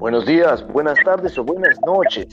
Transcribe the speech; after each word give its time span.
Buenos 0.00 0.24
días, 0.24 0.66
buenas 0.72 0.98
tardes 1.04 1.36
o 1.36 1.44
buenas 1.44 1.78
noches. 1.84 2.26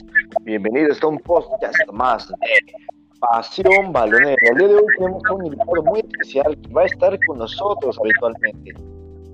Bienvenidos 0.43 1.03
a 1.03 1.07
un 1.07 1.19
podcast 1.19 1.75
más 1.91 2.29
de 2.29 2.73
Pasión 3.19 3.91
Balonera. 3.91 4.37
El 4.53 4.57
día 4.57 4.67
de 4.69 4.75
hoy 4.75 4.85
tenemos 4.97 5.21
un 5.29 5.45
invitado 5.47 5.83
muy 5.83 5.99
especial 5.99 6.57
que 6.61 6.73
va 6.73 6.83
a 6.83 6.85
estar 6.85 7.19
con 7.27 7.39
nosotros 7.39 7.99
habitualmente. 7.99 8.73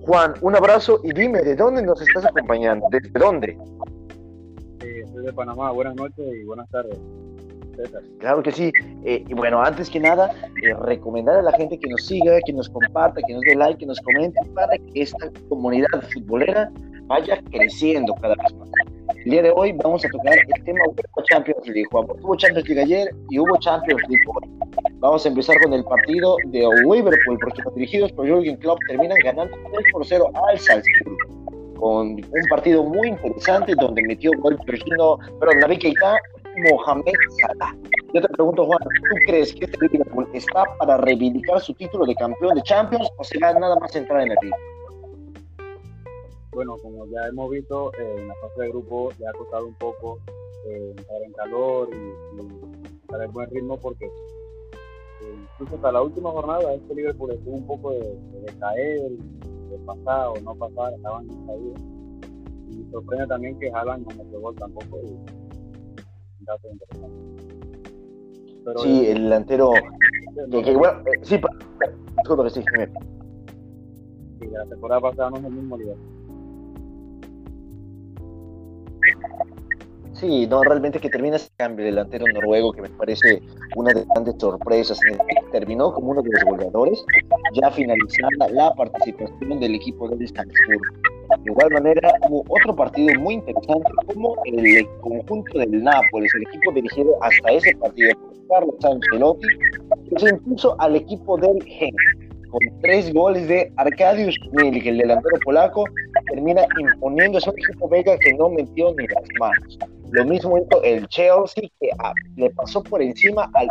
Juan, 0.02 0.34
un 0.41 0.55
abrazo 0.55 1.00
y 1.04 1.14
dime, 1.14 1.43
¿de 1.43 1.55
dónde 1.55 1.84
nos 1.84 2.02
estás 2.02 2.25
acompañando? 2.25 2.88
¿Desde 2.89 3.11
dónde? 3.11 3.55
soy 5.13 5.25
de 5.25 5.34
Panamá. 5.34 5.70
Buenas 5.70 5.93
noches 5.93 6.25
y 6.34 6.43
buenas 6.43 6.68
tardes. 6.71 7.00
Claro 8.20 8.41
que 8.41 8.52
sí. 8.52 8.71
Eh, 9.05 9.23
y 9.27 9.34
bueno, 9.36 9.61
antes 9.61 9.91
que 9.91 10.00
nada, 10.00 10.31
eh, 10.63 10.73
recomendar 10.81 11.36
a 11.36 11.43
la 11.43 11.52
gente 11.52 11.77
que 11.77 11.88
nos 11.88 12.04
siga, 12.07 12.39
que 12.47 12.54
nos 12.54 12.68
comparta, 12.68 13.22
que 13.27 13.34
nos 13.34 13.41
dé 13.41 13.54
like, 13.54 13.77
que 13.77 13.86
nos 13.86 14.02
comente 14.02 14.40
para 14.55 14.76
que 14.76 15.04
esta 15.04 15.30
comunidad 15.50 16.02
futbolera 16.12 16.72
vaya 17.13 17.40
creciendo 17.52 18.16
cada 18.16 18.35
vez 18.35 18.55
más. 18.55 18.70
El 19.23 19.31
día 19.31 19.44
de 19.44 19.52
hoy 19.52 19.72
vamos 19.84 20.03
a 20.03 20.09
tocar 20.09 20.34
el 20.34 20.63
tema 20.63 20.80
UEFA 20.88 21.23
Champions 21.30 21.67
League. 21.67 21.86
Juan, 21.91 22.08
hubo 22.23 22.36
Champions 22.36 22.67
League 22.67 22.81
ayer 22.81 23.08
y 23.30 23.39
hubo 23.39 23.55
Champions 23.59 24.02
League 24.09 24.26
hoy. 24.27 24.49
Vamos 24.99 25.23
a 25.23 25.30
empezar 25.30 25.55
con 25.62 25.73
el 25.73 25.84
partido 25.84 26.38
de 26.45 26.62
Liverpool, 26.91 27.38
porque 27.39 27.62
los 27.62 27.76
dirigidos 27.76 28.12
por 28.13 28.26
Jürgen 28.26 28.58
Klopp 28.58 28.80
terminan 28.88 29.17
ganando 29.23 29.55
3 29.55 29.86
por 29.94 30.05
0 30.05 30.31
al 30.48 30.58
Salzburg 30.58 31.17
con 31.80 32.08
un 32.13 32.48
partido 32.49 32.84
muy 32.84 33.09
interesante 33.09 33.75
donde 33.75 34.02
metió 34.03 34.31
gol 34.39 34.58
Georgino, 34.66 35.20
perdón, 35.39 35.59
Navi 35.59 35.77
Keita 35.77 36.17
Mohamed 36.72 37.14
Salah. 37.41 37.75
Yo 38.14 38.22
te 38.22 38.27
pregunto, 38.30 38.66
Juan, 38.66 38.80
¿tú 38.80 39.16
crees 39.27 39.53
que 39.53 39.66
este 39.66 39.77
Liverpool 39.91 40.27
está 40.34 40.64
para 40.80 40.98
reivindicar 40.98 41.59
su 41.59 41.73
título 41.73 42.05
de 42.05 42.16
campeón 42.16 42.55
de 42.55 42.64
Champions 42.64 43.08
o 43.17 43.23
se 43.23 43.38
va 43.39 43.53
nada 43.53 43.75
más 43.80 43.95
entrar 43.95 44.22
en 44.22 44.31
el 44.31 44.38
ritmo? 44.41 44.58
Bueno, 46.54 46.78
como 46.78 47.08
ya 47.08 47.28
hemos 47.28 47.50
visto, 47.50 47.92
eh, 47.96 48.16
en 48.18 48.28
la 48.28 48.36
fase 48.36 48.62
de 48.62 48.70
grupo 48.70 49.09
le 49.18 49.28
ha 49.28 49.32
costado 49.34 49.68
un 49.68 49.73
poco 49.76 50.20
eh, 50.68 50.94
entrar 50.96 51.22
en 51.23 51.34
calor 51.34 51.90
y, 51.92 52.14
estar 53.02 53.23
en 53.23 53.32
buen 53.32 53.50
ritmo 53.50 53.78
porque 53.78 54.06
eh, 54.06 55.36
incluso 55.54 55.76
hasta 55.76 55.92
la 55.92 56.02
última 56.02 56.31
jornada 56.31 56.74
este 56.74 56.96
Liverpool 56.96 57.31
estuvo 57.31 57.56
un 57.56 57.66
poco 57.68 57.92
de, 57.92 58.00
de, 58.00 58.54
caer, 58.59 59.12
de 59.12 59.78
pasar 59.86 60.28
o 60.28 60.36
no 60.42 60.56
pasar, 60.56 60.94
estaban 60.94 61.30
en 61.30 61.48
caída. 61.48 61.80
Y 62.70 62.92
sorprende 62.92 63.28
también 63.28 63.59
que 63.59 63.72
Haaland 63.72 64.08
no 64.08 64.24
metió 64.24 64.40
gol 64.40 64.56
tampoco. 64.56 65.00
Y, 65.02 65.18
sí, 68.78 69.08
el 69.08 69.24
delantero. 69.24 69.72
Que, 70.52 70.76
bueno, 70.76 71.00
eh, 71.08 71.20
sí, 71.24 71.40
que 71.40 72.50
sí, 72.50 72.64
Sí, 74.40 74.48
la 74.50 74.66
temporada 74.66 75.02
pasada 75.02 75.30
no 75.31 75.38
es 75.38 75.46
el 75.46 75.52
mismo 75.52 75.78
nivel. 75.78 76.12
Sí, 80.23 80.47
no, 80.47 80.63
realmente 80.63 80.99
que 80.99 81.09
termina 81.09 81.35
ese 81.35 81.49
cambio 81.57 81.83
delantero 81.83 82.25
noruego 82.33 82.71
que 82.71 82.83
me 82.83 82.89
parece 82.91 83.41
una 83.75 83.89
de 83.89 83.95
las 83.99 84.07
grandes 84.07 84.35
sorpresas. 84.39 84.97
Terminó 85.52 85.91
como 85.91 86.11
uno 86.11 86.21
de 86.21 86.29
los 86.31 86.43
goleadores, 86.45 87.05
ya 87.53 87.69
finalizada 87.69 88.47
la 88.51 88.73
participación 88.73 89.59
del 89.59 89.75
equipo 89.75 90.07
del 90.07 90.25
Salzburgo. 90.29 90.95
De 91.44 91.51
igual 91.51 91.71
manera, 91.71 92.13
hubo 92.29 92.41
otro 92.47 92.73
partido 92.73 93.19
muy 93.19 93.33
interesante 93.33 93.91
como 94.13 94.38
el 94.45 94.88
conjunto 95.01 95.59
del 95.59 95.83
Nápoles, 95.83 96.31
el 96.35 96.44
equipo 96.44 96.71
dirigido 96.71 97.21
hasta 97.21 97.51
ese 97.51 97.75
partido 97.75 98.16
por 98.16 98.47
Carlos 98.47 98.75
Ancelotti, 98.81 99.47
que 100.09 100.19
se 100.19 100.29
impuso 100.29 100.79
al 100.79 100.95
equipo 100.95 101.35
del 101.35 101.61
Genk 101.66 101.99
con 102.54 102.82
tres 102.82 103.12
goles 103.12 103.48
de 103.48 103.73
Arkadiusz 103.78 104.38
Milik, 104.52 104.86
el 104.86 105.00
delantero 105.00 105.38
polaco, 105.44 105.86
termina 106.28 106.62
imponiendo 106.78 107.40
a 107.40 107.50
un 107.50 107.58
equipo 107.58 107.90
belga 107.90 108.16
que 108.20 108.34
no 108.36 108.50
metió 108.50 108.94
ni 108.94 109.08
las 109.08 109.24
manos. 109.40 109.80
Lo 110.12 110.24
mismo 110.25 110.59
hizo 110.59 110.84
el 110.84 111.08
Chelsea, 111.08 111.63
que 111.80 111.90
ah, 111.97 112.13
le 112.36 112.52
pasó 112.52 112.84
por 112.84 113.02
encima 113.02 113.50
al, 113.56 113.68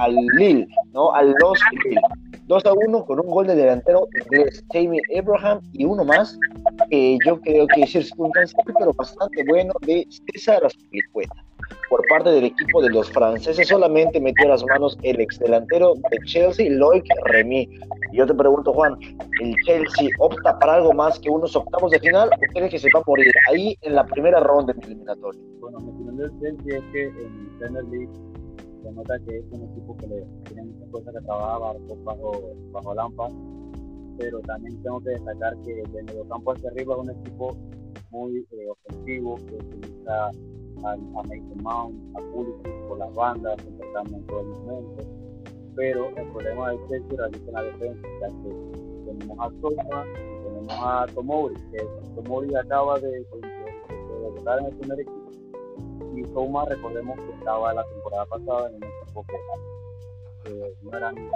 al 0.00 0.16
Lille, 0.36 0.66
¿no? 0.92 1.12
Al 1.14 1.36
Los 1.40 1.60
Lille. 1.84 2.00
2 2.48 2.66
a 2.66 2.72
1 2.72 3.04
con 3.04 3.20
un 3.20 3.30
gol 3.30 3.46
de 3.46 3.54
delantero 3.54 4.08
inglés, 4.20 4.64
Jamie 4.72 5.00
Abraham, 5.16 5.60
y 5.72 5.84
uno 5.84 6.04
más, 6.04 6.36
que 6.90 7.18
yo 7.24 7.40
creo 7.40 7.68
que 7.68 7.82
es 7.82 7.92
circunstancial, 7.92 8.64
pero 8.76 8.92
bastante 8.92 9.44
bueno, 9.44 9.72
de 9.82 10.04
César 10.32 10.64
Azpilicueta 10.64 11.46
por 11.88 12.02
parte 12.08 12.30
del 12.30 12.44
equipo 12.44 12.82
de 12.82 12.90
los 12.90 13.10
franceses 13.10 13.68
solamente 13.68 14.20
metió 14.20 14.48
las 14.48 14.64
manos 14.64 14.98
el 15.02 15.20
ex 15.20 15.38
delantero 15.38 15.94
de 16.10 16.18
Chelsea, 16.26 16.70
Loic 16.70 17.04
Remy. 17.24 17.68
Y 18.12 18.16
yo 18.16 18.26
te 18.26 18.34
pregunto, 18.34 18.72
Juan, 18.72 18.96
¿el 19.40 19.54
Chelsea 19.64 20.10
opta 20.18 20.58
para 20.58 20.74
algo 20.74 20.92
más 20.92 21.18
que 21.18 21.30
unos 21.30 21.54
octavos 21.54 21.90
de 21.90 22.00
final 22.00 22.28
o 22.28 22.52
crees 22.52 22.70
que 22.70 22.78
se 22.78 22.88
va 22.94 23.00
a 23.00 23.04
morir 23.06 23.32
ahí 23.50 23.76
en 23.82 23.94
la 23.94 24.04
primera 24.04 24.40
ronda 24.40 24.72
del 24.72 24.84
eliminatorio? 24.84 25.40
Bueno, 25.60 25.78
opinión 25.78 26.16
del 26.16 26.30
Chelsea 26.40 26.78
es 26.78 26.84
que 26.92 27.02
en 27.04 27.58
Premier 27.58 27.84
League 27.84 28.12
se 28.82 28.92
nota 28.92 29.18
que 29.20 29.38
es 29.38 29.44
un 29.50 29.62
equipo 29.70 29.96
que 29.96 30.06
le 30.06 30.26
tiene 30.44 30.62
muchas 30.64 30.88
cosas 30.90 31.14
que 31.14 31.20
trabajar 31.22 31.76
bajo, 32.04 32.54
bajo 32.72 32.94
Lampa, 32.94 33.28
pero 34.18 34.40
también 34.40 34.82
tengo 34.82 35.00
que 35.00 35.10
destacar 35.10 35.56
que 35.64 35.82
medio 35.92 36.28
campo 36.28 36.52
hacia 36.52 36.70
arriba 36.70 36.94
es 36.94 37.00
un 37.00 37.10
equipo 37.10 37.56
muy 38.10 38.46
eh, 38.50 38.68
ofensivo, 38.68 39.36
que 39.46 39.54
utiliza 39.54 40.30
a, 40.84 40.96
Mason 40.96 41.62
Mount, 41.62 42.16
a 42.16 42.20
Pulisic 42.32 42.88
por 42.88 42.98
las 42.98 43.14
bandas, 43.14 43.58
empezando 43.66 44.16
en 44.16 44.26
todo 44.26 44.40
el 44.40 44.46
momento. 44.46 45.04
Pero 45.74 46.08
el 46.16 46.28
problema 46.32 46.70
de 46.70 46.78
Chelsea 46.88 47.18
radica 47.18 47.46
en 47.46 47.52
la 47.52 47.62
defensa, 47.62 48.08
ya 48.20 48.28
que 48.28 48.50
tenemos 49.06 49.38
a 49.38 49.50
Souma 49.60 50.06
y 50.06 50.44
tenemos 50.44 50.72
a 50.72 51.06
Tomori, 51.14 51.54
que 51.70 51.86
Tomori 52.14 52.54
acaba 52.54 52.98
de, 53.00 53.26
debutar 54.22 54.60
en 54.60 54.66
el 54.66 54.76
primer 54.76 55.00
equipo. 55.00 55.30
Y 56.16 56.24
Souma, 56.32 56.64
recordemos 56.64 57.18
que 57.18 57.32
estaba 57.32 57.74
la 57.74 57.84
temporada 57.84 58.26
pasada 58.26 58.68
en 58.70 58.76
un 58.76 58.84
equipo 58.84 59.24
que 59.26 60.76
no 60.82 60.96
era 60.96 61.12
ni, 61.12 61.20
ni. 61.20 61.30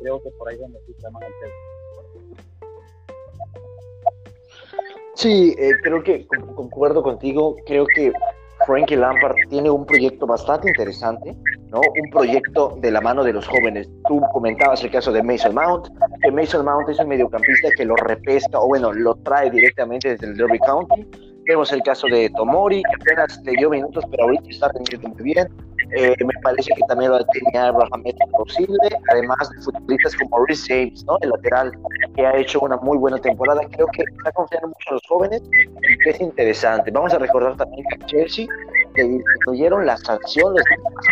Creo 0.00 0.22
que 0.22 0.30
por 0.32 0.48
ahí 0.48 0.54
es 0.54 0.60
donde 0.60 0.80
se 0.80 0.92
llama 1.00 1.18
el 1.20 1.32
Chelsea. 1.40 1.75
Sí, 5.26 5.56
eh, 5.58 5.72
creo 5.82 6.04
que 6.04 6.24
concuerdo 6.54 7.02
contigo. 7.02 7.56
Creo 7.66 7.84
que 7.84 8.12
Frankie 8.64 8.94
Lampard 8.94 9.34
tiene 9.50 9.68
un 9.68 9.84
proyecto 9.84 10.24
bastante 10.24 10.68
interesante, 10.68 11.34
¿no? 11.72 11.80
Un 11.80 12.10
proyecto 12.12 12.78
de 12.80 12.92
la 12.92 13.00
mano 13.00 13.24
de 13.24 13.32
los 13.32 13.44
jóvenes. 13.48 13.90
Tú 14.06 14.20
comentabas 14.32 14.84
el 14.84 14.92
caso 14.92 15.10
de 15.10 15.24
Mason 15.24 15.52
Mount, 15.52 15.88
que 16.22 16.30
Mason 16.30 16.64
Mount 16.64 16.88
es 16.90 17.00
un 17.00 17.08
mediocampista 17.08 17.70
que 17.76 17.84
lo 17.84 17.96
repesca, 17.96 18.60
o 18.60 18.68
bueno, 18.68 18.92
lo 18.92 19.16
trae 19.16 19.50
directamente 19.50 20.10
desde 20.10 20.28
el 20.28 20.36
Derby 20.36 20.60
County. 20.60 21.04
Vemos 21.44 21.72
el 21.72 21.82
caso 21.82 22.06
de 22.06 22.30
Tomori, 22.30 22.80
que 22.84 22.94
apenas 23.10 23.42
le 23.42 23.50
dio 23.50 23.68
minutos, 23.68 24.04
pero 24.08 24.26
ahorita 24.26 24.48
está 24.48 24.68
rendiendo 24.68 25.08
muy 25.08 25.24
bien. 25.24 25.48
Eh, 25.92 26.14
me 26.24 26.34
parece 26.42 26.72
que 26.74 26.82
también 26.88 27.12
lo 27.12 27.24
tiene 27.26 27.58
Abraham 27.58 28.02
posible, 28.32 28.88
además 29.10 29.50
de 29.50 29.62
futbolistas 29.62 30.16
como 30.16 30.44
Rhys 30.44 30.64
James, 30.66 31.04
¿no? 31.04 31.16
el 31.20 31.30
lateral, 31.30 31.72
que 32.14 32.26
ha 32.26 32.36
hecho 32.36 32.60
una 32.60 32.76
muy 32.78 32.98
buena 32.98 33.18
temporada. 33.18 33.60
Creo 33.70 33.86
que 33.88 34.02
está 34.02 34.32
confiando 34.32 34.68
mucho 34.68 34.88
en 34.88 34.94
los 34.94 35.02
jóvenes 35.08 35.42
que 36.02 36.10
es 36.10 36.20
interesante. 36.20 36.90
Vamos 36.90 37.12
a 37.14 37.18
recordar 37.18 37.56
también 37.56 37.84
que 37.88 38.06
Chelsea 38.06 38.46
le 38.96 39.04
incluyeron 39.04 39.86
las 39.86 40.00
sanciones, 40.00 40.64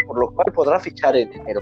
por 0.06 0.18
lo 0.18 0.30
cual 0.32 0.52
podrá 0.52 0.80
fichar 0.80 1.16
en 1.16 1.32
enero. 1.32 1.60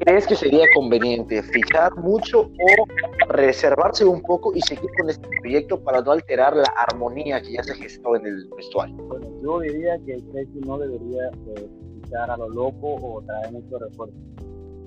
¿Crees 0.00 0.26
que 0.26 0.36
sería 0.36 0.66
conveniente 0.74 1.42
fichar 1.42 1.94
mucho 1.96 2.42
o 2.42 3.26
reservarse 3.28 4.04
un 4.04 4.20
poco 4.22 4.54
y 4.54 4.60
seguir 4.60 4.90
con 4.98 5.08
este 5.08 5.26
proyecto 5.40 5.82
para 5.82 6.00
no 6.02 6.12
alterar 6.12 6.56
la 6.56 6.72
armonía 6.88 7.40
que 7.40 7.52
ya 7.52 7.62
se 7.62 7.74
gestó 7.74 8.16
en 8.16 8.26
el 8.26 8.48
vestuario? 8.56 8.96
Bueno, 8.96 9.26
yo 9.42 9.60
diría 9.60 9.96
que 10.04 10.16
Chelsea 10.32 10.60
no 10.66 10.78
debería 10.78 11.30
eh, 11.56 11.68
fichar 12.04 12.30
a 12.30 12.36
lo 12.36 12.48
loco 12.48 12.94
o 12.94 13.22
traer 13.22 13.52
mucho 13.52 13.78
refuerzo, 13.78 14.16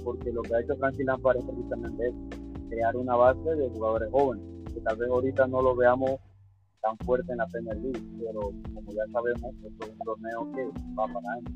porque 0.03 0.31
lo 0.31 0.41
que 0.41 0.55
ha 0.55 0.61
hecho 0.61 0.75
Frankie 0.78 1.03
Lampard 1.03 1.37
es 1.37 1.46
precisamente 1.46 2.14
crear 2.69 2.96
una 2.96 3.16
base 3.16 3.55
de 3.55 3.69
jugadores 3.69 4.09
jóvenes, 4.11 4.46
que 4.73 4.81
tal 4.81 4.97
vez 4.97 5.09
ahorita 5.09 5.47
no 5.47 5.61
lo 5.61 5.75
veamos 5.75 6.11
tan 6.81 6.97
fuerte 6.99 7.31
en 7.31 7.37
la 7.37 7.47
Premier 7.47 7.78
League, 7.78 8.02
pero 8.19 8.41
como 8.73 8.91
ya 8.91 9.03
sabemos, 9.11 9.53
esto 9.66 9.85
es 9.85 9.91
un 9.91 9.99
torneo 9.99 10.52
que 10.53 10.66
va 10.97 11.08
para 11.08 11.34
años. 11.34 11.52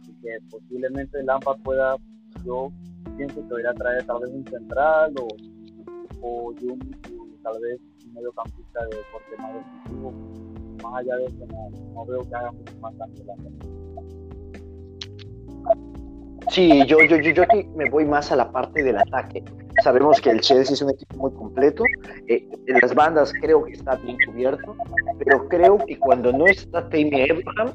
Así 0.00 0.14
que 0.22 0.38
posiblemente 0.50 1.22
Lampard 1.22 1.60
pueda 1.62 1.96
yo 2.44 2.72
pienso 3.16 3.36
que 3.36 3.54
voy 3.54 3.66
a 3.66 3.74
traer 3.74 4.04
tal 4.04 4.20
vez 4.20 4.30
un 4.30 4.44
central 4.46 5.14
o, 5.20 5.28
o 6.22 6.50
un, 6.50 7.40
tal 7.42 7.60
vez 7.60 7.80
un 8.06 8.14
mediocampista 8.14 8.84
de 8.86 8.96
corte 9.12 9.36
más 9.38 9.54
defensivo. 9.54 10.12
Más 10.82 10.94
allá 11.00 11.16
de 11.16 11.24
eso, 11.26 11.46
no, 11.94 12.06
veo 12.06 12.20
que 12.28 12.34
haga 12.34 12.52
mucho 12.52 12.78
más 12.80 12.94
cambio 12.96 13.24
la 13.24 13.36
Sí, 16.50 16.84
yo, 16.86 16.98
yo, 17.08 17.16
yo, 17.16 17.32
yo 17.32 17.44
me 17.76 17.88
voy 17.88 18.04
más 18.04 18.30
a 18.32 18.36
la 18.36 18.50
parte 18.50 18.82
del 18.82 18.98
ataque. 18.98 19.42
Sabemos 19.82 20.20
que 20.20 20.30
el 20.30 20.40
Chelsea 20.40 20.74
es 20.74 20.82
un 20.82 20.90
equipo 20.90 21.16
muy 21.16 21.32
completo. 21.32 21.84
Eh, 22.28 22.46
en 22.66 22.78
las 22.80 22.94
bandas 22.94 23.32
creo 23.40 23.64
que 23.64 23.72
está 23.72 23.96
bien 23.96 24.16
cubierto, 24.26 24.76
pero 25.18 25.48
creo 25.48 25.78
que 25.78 25.98
cuando 25.98 26.32
no 26.32 26.46
está 26.46 26.88
Tammy 26.88 27.22
Abraham, 27.30 27.72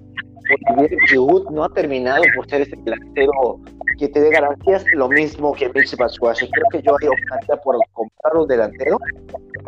Giroud 1.08 1.50
no 1.50 1.64
ha 1.64 1.70
terminado 1.70 2.24
por 2.36 2.48
ser 2.50 2.62
este 2.62 2.78
delantero 2.78 3.60
que 3.98 4.08
te 4.08 4.22
dé 4.22 4.30
garantías, 4.30 4.86
lo 4.94 5.10
mismo 5.10 5.54
que 5.54 5.70
Mitch 5.70 5.98
Batshuayi. 5.98 6.50
Creo 6.50 6.66
que 6.72 6.82
yo 6.82 6.96
ahí 7.02 7.08
optaría 7.08 7.62
por 7.64 7.78
comprar 7.94 8.36
un 8.36 8.48
delantero. 8.48 9.00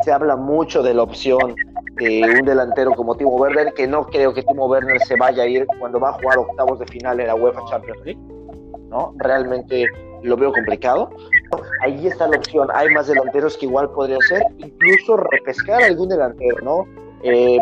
Se 0.04 0.12
habla 0.12 0.36
mucho 0.36 0.82
de 0.82 0.94
la 0.94 1.02
opción 1.02 1.54
de 2.00 2.22
un 2.40 2.46
delantero 2.46 2.92
como 2.92 3.14
Timo 3.14 3.36
Werner, 3.36 3.74
que 3.74 3.86
no 3.86 4.06
creo 4.06 4.32
que 4.32 4.42
Timo 4.42 4.66
Werner 4.66 4.98
se 5.00 5.16
vaya 5.16 5.42
a 5.42 5.46
ir 5.46 5.66
cuando 5.78 6.00
va 6.00 6.10
a 6.10 6.12
jugar 6.14 6.38
octavos 6.38 6.78
de 6.78 6.86
final 6.86 7.20
en 7.20 7.26
la 7.26 7.34
UEFA 7.34 7.60
Champions 7.68 8.00
League, 8.04 8.20
¿no? 8.88 9.14
Realmente 9.18 9.86
lo 10.22 10.36
veo 10.36 10.52
complicado. 10.52 11.10
Ahí 11.82 12.06
está 12.06 12.26
la 12.26 12.38
opción, 12.38 12.68
hay 12.72 12.88
más 12.90 13.06
delanteros 13.06 13.56
que 13.56 13.66
igual 13.66 13.90
podría 13.90 14.18
ser, 14.28 14.42
incluso 14.58 15.16
repescar 15.16 15.82
algún 15.82 16.08
delantero, 16.08 16.56
¿no? 16.62 16.86
Eh, 17.22 17.58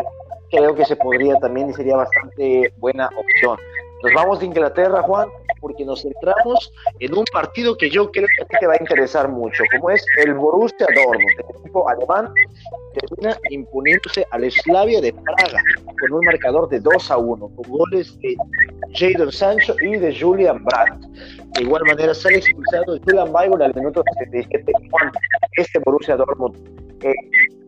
creo 0.49 0.73
que 0.73 0.85
se 0.85 0.95
podría 0.95 1.35
también 1.35 1.69
y 1.69 1.73
sería 1.73 1.97
bastante 1.97 2.73
buena 2.77 3.09
opción. 3.17 3.57
Nos 4.03 4.13
vamos 4.13 4.39
de 4.39 4.45
Inglaterra, 4.45 5.01
Juan, 5.01 5.27
porque 5.59 5.85
nos 5.85 6.01
centramos 6.01 6.71
en 6.99 7.17
un 7.17 7.23
partido 7.31 7.77
que 7.77 7.89
yo 7.89 8.11
creo 8.11 8.27
que 8.35 8.43
a 8.43 8.47
ti 8.47 8.55
te 8.59 8.67
va 8.67 8.73
a 8.73 8.77
interesar 8.79 9.29
mucho, 9.29 9.63
como 9.75 9.89
es 9.89 10.05
el 10.23 10.33
Borussia 10.33 10.87
Dortmund, 10.95 11.31
el 11.37 11.59
equipo 11.59 11.89
alemán 11.89 12.33
termina 12.93 13.37
imponiéndose 13.49 14.25
al 14.31 14.49
Slavia 14.51 15.01
de 15.01 15.13
Praga 15.13 15.61
con 15.99 16.13
un 16.13 16.25
marcador 16.25 16.69
de 16.69 16.79
2 16.79 17.11
a 17.11 17.17
1, 17.17 17.49
con 17.55 17.69
goles 17.69 18.17
de 18.19 18.35
Jadon 18.93 19.31
Sancho 19.31 19.75
y 19.81 19.97
de 19.97 20.17
Julian 20.17 20.63
Brandt. 20.63 21.05
De 21.55 21.63
igual 21.63 21.83
manera 21.85 22.13
sale 22.13 22.37
expulsado 22.37 22.97
Julian 23.05 23.33
Weigl 23.33 23.61
al 23.61 23.73
minuto 23.75 24.03
77. 24.19 24.71
Juan, 24.91 25.11
este 25.57 25.79
Borussia 25.79 26.15
Dortmund, 26.15 26.55
eh, 27.03 27.13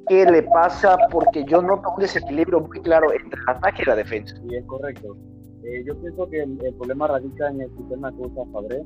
¿qué 0.07 0.25
le 0.25 0.43
pasa? 0.43 0.97
Porque 1.11 1.43
yo 1.45 1.61
noto 1.61 1.89
un 1.95 2.01
desequilibrio 2.01 2.61
muy 2.61 2.79
claro 2.81 3.11
entre 3.11 3.39
el 3.39 3.49
ataque 3.49 3.83
y 3.83 3.85
la 3.85 3.95
defensa. 3.95 4.35
Es 4.49 4.65
correcto. 4.65 5.15
Eh, 5.63 5.83
yo 5.85 5.95
pienso 5.97 6.27
que 6.27 6.41
el, 6.41 6.57
problema 6.75 7.07
radica 7.07 7.49
en 7.49 7.61
el 7.61 7.69
sistema 7.77 8.11
que 8.11 8.21
usa 8.21 8.43
Fabré 8.51 8.83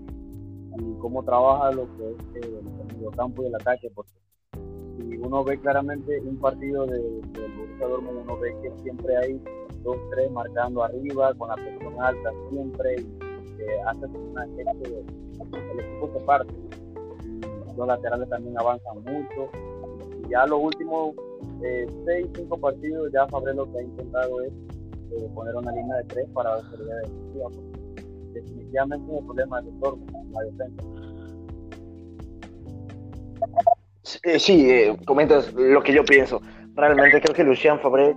y 0.77 0.93
cómo 0.99 1.23
trabaja 1.23 1.71
lo 1.71 1.85
que 1.95 2.11
es 2.11 2.45
eh, 2.45 2.61
el 3.01 3.15
campo 3.15 3.43
y 3.43 3.47
el 3.47 3.55
ataque, 3.55 3.89
porque 3.95 4.11
si 4.97 5.17
uno 5.17 5.43
ve 5.43 5.57
claramente 5.59 6.19
un 6.21 6.37
partido 6.37 6.85
del 6.85 7.21
de 7.31 7.47
Borussia 7.57 7.87
Dortmund, 7.87 8.19
uno 8.23 8.37
ve 8.39 8.55
que 8.61 8.71
siempre 8.83 9.15
hay 9.17 9.41
dos, 9.83 9.97
tres 10.11 10.29
marcando 10.31 10.83
arriba, 10.83 11.33
con 11.35 11.49
la 11.49 11.55
presión 11.55 12.01
alta 12.01 12.31
siempre, 12.49 12.95
hace 13.87 14.05
una 14.05 14.45
gente, 14.47 15.05
el 15.51 15.79
equipo 15.79 16.09
se 16.13 16.25
parte. 16.25 16.53
los 17.77 17.87
laterales 17.87 18.29
también 18.29 18.59
avanzan 18.59 18.97
mucho. 19.03 19.49
Y 20.25 20.29
ya 20.29 20.45
los 20.45 20.61
últimos 20.61 21.13
eh, 21.61 21.87
seis, 22.05 22.27
cinco 22.35 22.57
partidos, 22.57 23.11
ya 23.13 23.27
Fabré 23.27 23.53
lo 23.53 23.71
que 23.71 23.79
ha 23.79 23.83
intentado 23.83 24.41
es 24.41 24.51
poner 25.33 25.55
una 25.55 25.71
línea 25.71 25.95
de 25.97 26.03
tres 26.05 26.27
para 26.33 26.57
la 26.57 26.69
seguridad 26.69 26.95
defensiva. 27.03 27.49
Definitivamente 28.33 29.11
es 29.11 29.19
el 29.19 29.25
problema 29.25 29.61
del 29.61 29.73
entorno, 29.73 30.05
la 30.31 30.41
defensa. 30.41 30.83
Sí, 34.37 34.69
eh, 34.69 34.95
comentas 35.05 35.53
lo 35.53 35.81
que 35.81 35.93
yo 35.93 36.03
pienso. 36.03 36.41
Realmente 36.75 37.21
creo 37.21 37.33
que 37.33 37.43
Lucian 37.43 37.79
Fabré, 37.79 38.15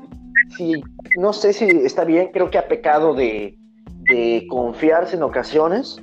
sí, 0.56 0.82
no 1.16 1.32
sé 1.32 1.52
si 1.52 1.64
está 1.64 2.04
bien, 2.04 2.30
creo 2.32 2.50
que 2.50 2.58
ha 2.58 2.68
pecado 2.68 3.14
de, 3.14 3.56
de 4.10 4.46
confiarse 4.50 5.16
en 5.16 5.22
ocasiones. 5.22 6.02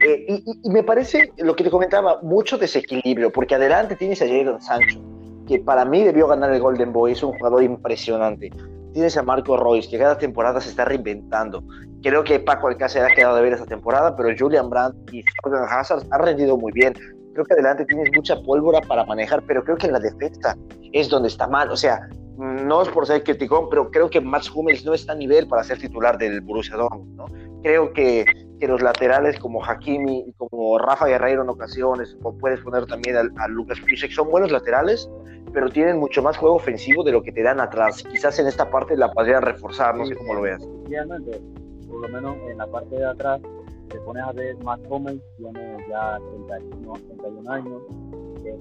Eh, 0.00 0.26
y, 0.28 0.60
y, 0.62 0.70
me 0.70 0.84
parece 0.84 1.32
lo 1.38 1.56
que 1.56 1.64
te 1.64 1.70
comentaba, 1.70 2.20
mucho 2.22 2.56
desequilibrio, 2.56 3.32
porque 3.32 3.56
adelante 3.56 3.96
tienes 3.96 4.22
a 4.22 4.28
Jadon 4.28 4.60
Sancho, 4.60 5.00
que 5.48 5.58
para 5.58 5.84
mí 5.84 6.04
debió 6.04 6.28
ganar 6.28 6.52
el 6.52 6.60
Golden 6.60 6.92
Boy, 6.92 7.12
es 7.12 7.22
un 7.24 7.32
jugador 7.36 7.64
impresionante. 7.64 8.52
Tienes 8.98 9.16
a 9.16 9.22
Marco 9.22 9.56
Royce, 9.56 9.88
que 9.88 9.96
cada 9.96 10.18
temporada 10.18 10.60
se 10.60 10.70
está 10.70 10.84
reinventando. 10.84 11.62
Creo 12.02 12.24
que 12.24 12.40
Paco 12.40 12.66
Alcácer 12.66 13.04
ha 13.04 13.14
quedado 13.14 13.36
de 13.36 13.42
ver 13.42 13.52
esta 13.52 13.64
temporada, 13.64 14.16
pero 14.16 14.36
Julian 14.36 14.68
Brandt 14.68 15.14
y 15.14 15.22
Jordan 15.40 15.68
Hazard 15.70 16.02
han 16.10 16.20
rendido 16.20 16.56
muy 16.56 16.72
bien. 16.72 16.94
Creo 17.32 17.44
que 17.44 17.54
adelante 17.54 17.84
tienes 17.84 18.10
mucha 18.12 18.34
pólvora 18.42 18.80
para 18.80 19.04
manejar, 19.04 19.40
pero 19.46 19.62
creo 19.62 19.76
que 19.76 19.86
en 19.86 19.92
la 19.92 20.00
defensa 20.00 20.56
es 20.90 21.08
donde 21.08 21.28
está 21.28 21.46
mal. 21.46 21.70
O 21.70 21.76
sea, 21.76 22.08
no 22.38 22.82
es 22.82 22.88
por 22.88 23.06
ser 23.06 23.22
criticón, 23.22 23.68
pero 23.70 23.88
creo 23.88 24.10
que 24.10 24.20
Max 24.20 24.50
Hummels 24.52 24.84
no 24.84 24.94
está 24.94 25.12
a 25.12 25.14
nivel 25.14 25.46
para 25.46 25.62
ser 25.62 25.78
titular 25.78 26.18
del 26.18 26.40
Borussia 26.40 26.74
Dortmund, 26.74 27.14
¿no? 27.14 27.26
Creo 27.62 27.92
que, 27.92 28.24
que 28.58 28.68
los 28.68 28.82
laterales 28.82 29.38
como 29.38 29.64
Hakimi 29.64 30.24
y 30.26 30.32
como 30.32 30.78
Rafa 30.78 31.06
Guerreiro 31.06 31.42
en 31.42 31.48
ocasiones, 31.48 32.16
o 32.22 32.36
puedes 32.36 32.60
poner 32.60 32.86
también 32.86 33.16
a, 33.16 33.48
Lucas 33.48 33.78
Piszek, 33.80 34.10
son 34.10 34.30
buenos 34.30 34.50
laterales, 34.50 35.08
pero 35.52 35.70
tienen 35.70 35.98
mucho 35.98 36.22
más 36.22 36.36
juego 36.36 36.56
ofensivo 36.56 37.02
de 37.04 37.12
lo 37.12 37.22
que 37.22 37.32
te 37.32 37.42
dan 37.42 37.60
atrás. 37.60 38.02
Quizás 38.02 38.38
en 38.38 38.46
esta 38.46 38.70
parte 38.70 38.96
la 38.96 39.10
podrían 39.12 39.42
reforzar, 39.42 39.96
no 39.96 40.06
sé 40.06 40.14
cómo 40.16 40.34
lo 40.34 40.42
veas. 40.42 40.62
Efectivamente, 40.62 41.40
por 41.88 42.02
lo 42.02 42.08
menos 42.08 42.36
en 42.50 42.58
la 42.58 42.66
parte 42.66 42.96
de 42.96 43.06
atrás, 43.06 43.40
te 43.88 43.98
pones 44.00 44.22
a 44.22 44.32
ver 44.32 44.56
Max 44.58 44.82
Hummels, 44.88 45.22
tiene 45.36 45.76
ya 45.88 46.18
31, 46.48 46.92
31 46.92 47.50
años, 47.50 47.82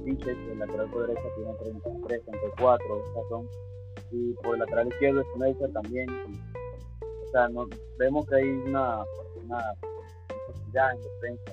Piszek, 0.05 0.37
el 0.51 0.59
lateral 0.59 0.89
por 0.89 1.07
derecha, 1.07 1.27
tiene 1.35 1.53
33, 1.59 2.25
34, 2.25 2.95
o 2.95 3.13
sea, 3.13 3.21
son 3.29 3.47
y 4.11 4.33
por 4.35 4.53
el 4.53 4.59
lateral 4.59 4.87
izquierdo 4.87 5.23
Schmeichel 5.33 5.73
también. 5.73 6.09
o 6.09 7.31
sea, 7.31 7.49
no, 7.49 7.67
vemos 7.97 8.25
que 8.27 8.35
hay 8.35 8.49
una, 8.49 9.03
una 9.47 9.73
necesidad 10.47 10.91
en 10.93 11.01
defensa. 11.01 11.51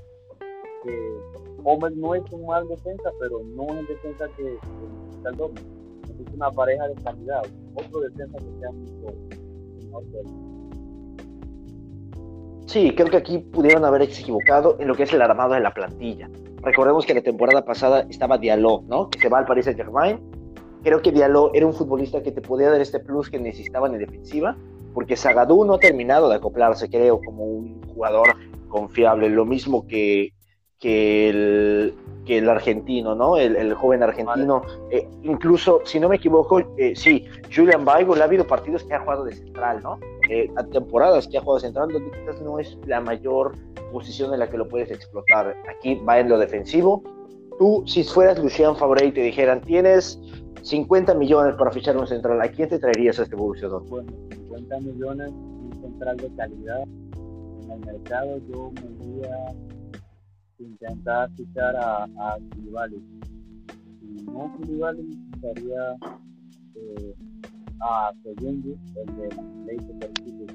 Que 0.82 1.16
Homer 1.64 1.96
no 1.96 2.14
es 2.14 2.22
un 2.32 2.46
mal 2.46 2.68
defensa, 2.68 3.10
pero 3.18 3.40
no 3.42 3.80
es 3.80 3.88
defensa 3.88 4.28
que, 4.36 4.58
el 5.26 5.36
doble. 5.36 5.60
Es 6.20 6.34
una 6.34 6.50
pareja 6.50 6.86
de 6.88 6.94
calidad, 7.02 7.42
otro 7.74 8.00
defensa 8.00 8.38
que 8.38 8.60
sea 8.60 8.70
mucho 8.70 9.16
mejor 9.80 10.04
que 10.04 10.22
Sí, 12.66 12.94
creo 12.94 13.08
que 13.08 13.16
aquí 13.16 13.38
pudieron 13.38 13.84
haber 13.84 14.02
equivocado 14.02 14.76
en 14.80 14.88
lo 14.88 14.94
que 14.94 15.04
es 15.04 15.12
el 15.12 15.22
armado 15.22 15.54
de 15.54 15.60
la 15.60 15.72
plantilla. 15.72 16.28
Recordemos 16.62 17.04
que 17.06 17.14
la 17.14 17.22
temporada 17.22 17.64
pasada 17.64 18.06
estaba 18.08 18.38
Diallo, 18.38 18.82
¿no? 18.86 19.10
Que 19.10 19.18
se 19.18 19.28
va 19.28 19.38
al 19.38 19.46
Paris 19.46 19.64
Saint 19.66 19.78
Germain 19.78 20.20
creo 20.84 21.00
que 21.00 21.10
Diallo 21.10 21.50
era 21.54 21.66
un 21.66 21.72
futbolista 21.72 22.22
que 22.22 22.30
te 22.30 22.42
podía 22.42 22.70
dar 22.70 22.80
este 22.80 23.00
plus 23.00 23.30
que 23.30 23.40
necesitaban 23.40 23.94
en 23.94 24.00
defensiva, 24.00 24.56
porque 24.94 25.16
Zagadou 25.16 25.64
no 25.64 25.74
ha 25.74 25.78
terminado 25.78 26.28
de 26.28 26.36
acoplarse, 26.36 26.88
creo, 26.88 27.20
como 27.20 27.44
un 27.44 27.82
jugador 27.82 28.36
confiable, 28.68 29.28
lo 29.28 29.44
mismo 29.44 29.86
que, 29.86 30.32
que, 30.78 31.28
el, 31.28 31.94
que 32.24 32.38
el 32.38 32.48
argentino, 32.48 33.14
¿no? 33.14 33.36
El, 33.36 33.74
joven 33.74 34.02
argentino. 34.02 34.62
Eh, 34.90 35.06
incluso, 35.22 35.80
si 35.84 35.98
no 36.00 36.08
me 36.08 36.16
equivoco, 36.16 36.60
eh, 36.78 36.94
sí, 36.94 37.26
Julian 37.54 37.86
Weigl 37.86 38.20
ha 38.20 38.24
habido 38.24 38.46
partidos 38.46 38.84
que 38.84 38.94
ha 38.94 39.00
jugado 39.00 39.24
de 39.24 39.34
central, 39.34 39.82
¿no? 39.82 39.98
Eh, 40.30 40.50
a 40.56 40.64
temporadas 40.64 41.28
que 41.28 41.38
ha 41.38 41.40
jugado 41.40 41.56
de 41.56 41.66
central, 41.66 41.88
donde 41.92 42.10
quizás 42.18 42.40
no 42.40 42.58
es 42.58 42.78
la 42.86 43.00
mayor 43.00 43.52
posición 43.92 44.32
en 44.32 44.40
la 44.40 44.48
que 44.48 44.56
lo 44.56 44.68
puedes 44.68 44.90
explotar. 44.90 45.56
Aquí 45.68 45.96
va 45.96 46.18
en 46.18 46.28
lo 46.28 46.38
defensivo. 46.38 47.02
Tú, 47.58 47.84
si 47.86 48.02
fueras 48.04 48.38
Lucian 48.38 48.76
Fabre 48.76 49.06
y 49.06 49.12
te 49.12 49.20
dijeran, 49.22 49.60
tienes 49.60 50.20
50 50.62 51.14
millones 51.14 51.54
para 51.56 51.70
fichar 51.70 51.96
un 51.96 52.06
central, 52.06 52.40
¿a 52.40 52.48
quién 52.48 52.68
te 52.68 52.78
traerías 52.78 53.18
a 53.18 53.24
este 53.24 53.36
Borussia 53.36 53.68
Bueno, 53.68 54.10
50 54.30 54.80
millones, 54.80 55.30
un 55.30 55.78
central 55.80 56.16
de 56.16 56.34
calidad. 56.36 56.82
En 56.82 57.72
el 57.72 57.80
mercado 57.80 58.38
yo 58.50 58.72
me 58.72 59.06
iría 59.06 59.34
a 59.34 59.54
intentar 60.58 61.30
fichar 61.36 61.76
a, 61.76 62.04
a. 62.04 62.38
Si 64.00 64.24
no 64.24 64.52
Koulibaly, 64.56 65.18
ficharía 65.32 65.96
eh, 66.76 67.14
a 67.80 68.12
Soyuncu, 68.22 68.76
el 68.96 69.16
de 69.16 69.28
Leicester 69.66 70.10
City. 70.24 70.46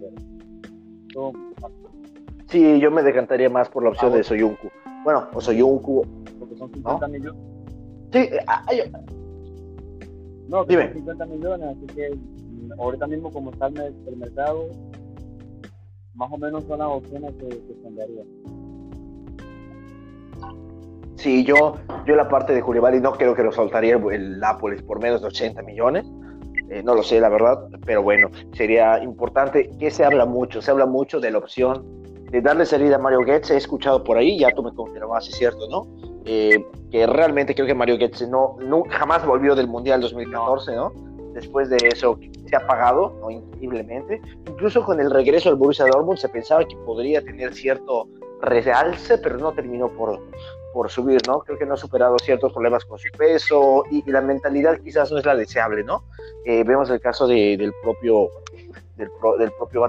Sí, 2.48 2.80
yo 2.80 2.90
me 2.92 3.04
decantaría 3.04 3.50
más 3.50 3.70
por 3.70 3.84
la 3.84 3.90
opción 3.90 4.12
ah, 4.14 4.18
de 4.18 4.24
Soyuncu. 4.24 4.70
Bueno, 5.04 5.28
o 5.34 5.42
Soyuncu. 5.42 6.04
Son 6.60 6.72
50 6.72 7.08
millones. 7.08 7.42
Sí, 8.12 8.20
eh, 8.20 8.40
hay, 8.68 8.92
no, 10.50 10.66
que 10.66 10.94
50 10.94 11.26
millones, 11.28 11.78
así 11.78 11.86
que 11.96 12.10
mm, 12.16 12.80
ahorita 12.80 13.08
mismo 13.08 13.32
como 13.32 13.52
está 13.52 13.68
el 13.68 14.18
mercado, 14.18 14.68
más 16.16 16.32
o 16.32 16.38
menos 16.38 16.64
son 16.66 16.80
las 16.80 16.88
opciones 16.88 17.34
que, 17.36 17.48
que 17.48 17.82
cambiaría. 17.84 18.24
Sí, 21.16 21.44
yo, 21.44 21.76
yo 22.06 22.16
la 22.16 22.30
parte 22.30 22.54
de 22.54 22.62
Julián 22.62 23.02
no 23.02 23.12
creo 23.12 23.36
que 23.36 23.44
lo 23.44 23.52
soltaría 23.52 23.98
el, 23.98 24.40
Nápoles 24.40 24.82
por 24.82 25.02
menos 25.02 25.22
de 25.22 25.28
80 25.28 25.62
millones. 25.64 26.06
Eh, 26.70 26.82
no 26.82 26.96
lo 26.96 27.04
sé, 27.04 27.20
la 27.20 27.30
verdad, 27.30 27.68
pero 27.86 28.02
bueno, 28.02 28.30
sería 28.54 29.04
importante 29.04 29.70
que 29.80 29.92
se 29.92 30.04
habla 30.06 30.26
mucho, 30.26 30.62
se 30.62 30.72
habla 30.72 30.86
mucho 30.86 31.20
de 31.20 31.32
la 31.32 31.40
opción 31.40 31.86
de 32.32 32.42
darle 32.42 32.66
salida 32.66 32.96
a 32.96 33.00
Mario 33.00 33.26
Goetze. 33.26 33.54
He 33.54 33.58
escuchado 33.58 34.04
por 34.04 34.18
ahí, 34.18 34.40
ya 34.40 34.52
tú 34.52 34.64
me 34.64 34.74
confirmas 34.74 35.26
si 35.26 35.32
es 35.32 35.38
cierto, 35.38 35.68
¿no? 35.70 35.88
Eh, 36.26 36.66
que 36.92 37.06
realmente 37.08 37.56
creo 37.56 37.68
que 37.68 37.74
Mario 37.74 37.98
Götze 37.98 38.28
no, 38.28 38.58
jamás 38.90 39.26
volvió 39.26 39.56
del 39.56 39.68
Mundial 39.68 40.02
2014, 40.02 40.76
¿no? 40.76 40.92
Después 41.34 41.70
de 41.70 41.78
eso 41.86 42.20
se 42.48 42.56
ha 42.56 42.66
pagado, 42.66 43.16
¿no? 43.22 43.30
Increíblemente. 43.30 44.22
Incluso 44.48 44.84
con 44.84 45.00
el 45.00 45.12
regreso 45.12 45.50
al 45.50 45.56
Borussia 45.56 45.86
Dortmund 45.86 46.18
se 46.18 46.30
pensaba 46.30 46.66
que 46.66 46.76
podría 46.78 47.22
tener 47.22 47.54
cierto 47.54 48.08
realce, 48.42 49.18
pero 49.18 49.38
no 49.38 49.52
terminó 49.54 49.90
por, 49.90 50.20
por 50.74 50.90
subir, 50.90 51.22
¿no? 51.28 51.40
Creo 51.40 51.58
que 51.58 51.66
no 51.66 51.76
ha 51.76 51.78
superado 51.78 52.18
ciertos 52.18 52.52
problemas 52.52 52.86
con 52.86 52.98
su 52.98 53.10
peso 53.16 53.84
y, 53.92 54.10
la 54.10 54.22
mentalidad 54.22 54.80
quizás 54.80 55.12
no 55.12 55.20
es 55.20 55.26
la 55.26 55.36
deseable, 55.36 55.84
¿no? 55.84 56.04
Eh, 56.46 56.64
vemos 56.64 56.90
el 56.90 57.00
caso 57.00 57.28
del 57.28 57.74
propio 57.84 58.30
del, 58.98 59.10
del 59.38 59.52
propio. 59.52 59.88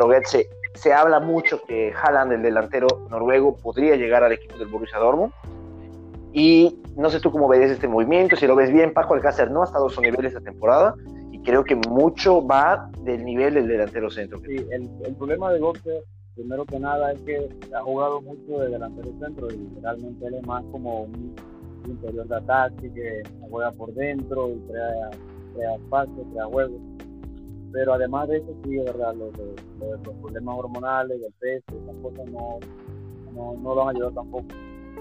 Se 0.74 0.92
habla 0.92 1.18
mucho 1.18 1.62
que 1.62 1.92
Haaland, 1.92 2.32
el 2.32 2.42
delantero 2.42 2.86
noruego, 3.08 3.56
podría 3.56 3.96
llegar 3.96 4.22
al 4.22 4.32
equipo 4.32 4.56
del 4.58 4.68
Borussia 4.68 4.98
Dortmund 4.98 5.32
y 6.32 6.78
no 6.96 7.10
sé 7.10 7.20
tú 7.20 7.30
cómo 7.30 7.48
ves 7.48 7.70
este 7.70 7.88
movimiento, 7.88 8.36
si 8.36 8.46
lo 8.46 8.54
ves 8.54 8.72
bien, 8.72 8.92
Paco 8.92 9.14
Alcácer 9.14 9.50
no 9.50 9.62
ha 9.62 9.64
estado 9.64 9.86
a 9.86 9.90
su 9.90 10.00
nivel 10.00 10.24
esta 10.24 10.40
temporada 10.40 10.94
y 11.32 11.40
creo 11.40 11.64
que 11.64 11.74
mucho 11.74 12.46
va 12.46 12.90
del 13.04 13.24
nivel 13.24 13.54
del 13.54 13.66
delantero 13.66 14.10
centro. 14.10 14.38
Sí, 14.40 14.56
el, 14.70 14.88
el 15.04 15.14
problema 15.16 15.52
de 15.52 15.58
Gómez, 15.58 15.82
primero 16.34 16.64
que 16.64 16.78
nada, 16.78 17.12
es 17.12 17.20
que 17.22 17.48
ha 17.74 17.82
jugado 17.82 18.20
mucho 18.20 18.60
de 18.60 18.70
delantero 18.70 19.10
centro 19.18 19.48
y 19.50 19.80
realmente 19.80 20.26
él 20.26 20.34
es 20.34 20.46
más 20.46 20.64
como 20.70 21.02
un, 21.02 21.34
interior 21.86 22.28
de 22.28 22.36
ataque 22.36 22.92
que 22.92 23.22
juega 23.48 23.72
por 23.72 23.92
dentro 23.94 24.50
y 24.50 24.58
crea, 24.68 25.10
crea 25.54 25.74
espacio, 25.76 26.24
crea 26.32 26.44
juego. 26.44 26.78
Pero 27.72 27.94
además 27.94 28.28
de 28.28 28.36
eso, 28.36 28.54
sí, 28.64 28.78
es 28.78 28.84
verdad, 28.84 29.14
los, 29.14 29.32
los, 29.38 30.16
problemas 30.20 30.58
hormonales, 30.58 31.20
el 31.22 31.32
peso, 31.38 31.82
esas 31.82 31.96
cosas 32.02 32.30
no, 32.30 32.58
no, 33.32 33.54
no 33.62 33.74
lo 33.74 33.82
han 33.88 33.96
ayudado 33.96 34.12
tampoco. 34.12 34.46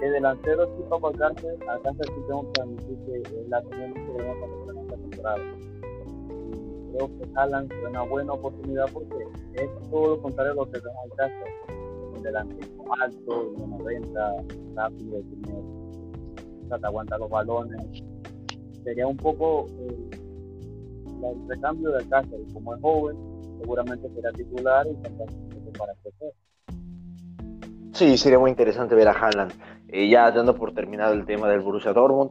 El 0.02 0.12
delantero 0.12 0.66
sí 0.76 0.82
para 0.88 1.08
alcance, 1.08 1.46
alcance 1.68 2.02
sí 2.04 2.20
tengo 2.26 2.50
que 2.52 2.62
admitir 2.62 2.98
que 3.04 3.44
la 3.48 3.62
que 3.62 3.76
menos 3.76 3.98
problema 4.06 4.34
para 4.40 4.82
esta 4.82 4.96
temporada. 4.96 5.38
Creo 6.92 7.06
que 7.06 7.28
Haaland 7.34 7.72
es 7.72 7.88
una 7.88 8.02
buena 8.02 8.32
oportunidad 8.32 8.86
porque 8.92 9.16
es 9.54 9.90
todo 9.90 10.16
lo 10.16 10.22
contrario 10.22 10.52
a 10.52 10.54
lo 10.54 10.66
que 10.66 10.80
tenemos 10.80 11.04
alcance. 11.04 11.44
Un 12.16 12.22
delantero 12.22 12.70
alto, 13.00 13.52
de 13.56 13.66
90, 13.66 14.36
rápido, 14.74 15.20
tiene, 15.20 15.58
o 16.64 16.68
sea, 16.68 16.78
te 16.78 16.86
aguanta 16.86 17.18
los 17.18 17.30
balones. 17.30 18.02
Sería 18.82 19.06
un 19.06 19.16
poco 19.16 19.66
eh, 19.68 20.10
el 21.22 21.48
recambio 21.48 21.90
del 21.90 22.06
y 22.06 22.52
como 22.52 22.74
es 22.74 22.80
joven, 22.80 23.16
seguramente 23.60 24.08
será 24.14 24.32
titular 24.32 24.86
y 24.86 24.94
tendrá 25.02 25.26
para 25.78 25.94
crecer. 26.02 26.32
Sí, 27.92 28.16
sería 28.16 28.38
muy 28.38 28.50
interesante 28.50 28.94
ver 28.94 29.08
a 29.08 29.12
Haaland. 29.12 29.52
Eh, 29.92 30.08
ya 30.08 30.30
dando 30.30 30.54
por 30.54 30.72
terminado 30.72 31.12
el 31.12 31.24
tema 31.24 31.48
del 31.48 31.60
Borussia 31.60 31.92
Dortmund, 31.92 32.30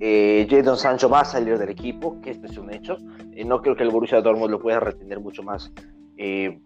eh, 0.00 0.46
Jadon 0.48 0.78
Sancho 0.78 1.08
va 1.08 1.20
a 1.20 1.24
salir 1.24 1.58
del 1.58 1.68
equipo, 1.68 2.20
que 2.20 2.30
este 2.30 2.46
es 2.46 2.56
un 2.56 2.72
hecho. 2.72 2.96
Eh, 3.32 3.44
no 3.44 3.60
creo 3.60 3.76
que 3.76 3.82
el 3.82 3.90
Borussia 3.90 4.20
Dortmund 4.22 4.50
lo 4.50 4.60
pueda 4.60 4.80
retener 4.80 5.20
mucho 5.20 5.42
más. 5.42 5.70
Eh, 6.16 6.58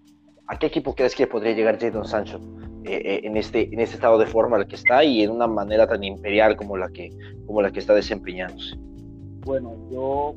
¿A 0.47 0.59
qué 0.59 0.66
equipo 0.66 0.94
crees 0.94 1.14
que 1.14 1.26
podría 1.26 1.52
llegar 1.52 1.78
Jadon 1.78 2.04
Sancho 2.04 2.38
en, 2.85 3.37
este, 3.38 3.73
en 3.73 3.80
este 3.80 3.94
estado 3.94 4.18
de 4.18 4.26
forma 4.26 4.59
al 4.59 4.66
que 4.66 4.76
está 4.76 5.02
y 5.02 5.23
en 5.23 5.30
una 5.30 5.47
manera 5.47 5.87
tan 5.87 6.04
imperial 6.04 6.54
como 6.54 6.76
la 6.76 6.90
que, 6.90 7.11
como 7.47 7.62
la 7.62 7.71
que 7.71 7.80
está 7.80 7.94
desempeñándose? 7.94 8.76
Bueno, 9.40 9.75
yo 9.90 10.35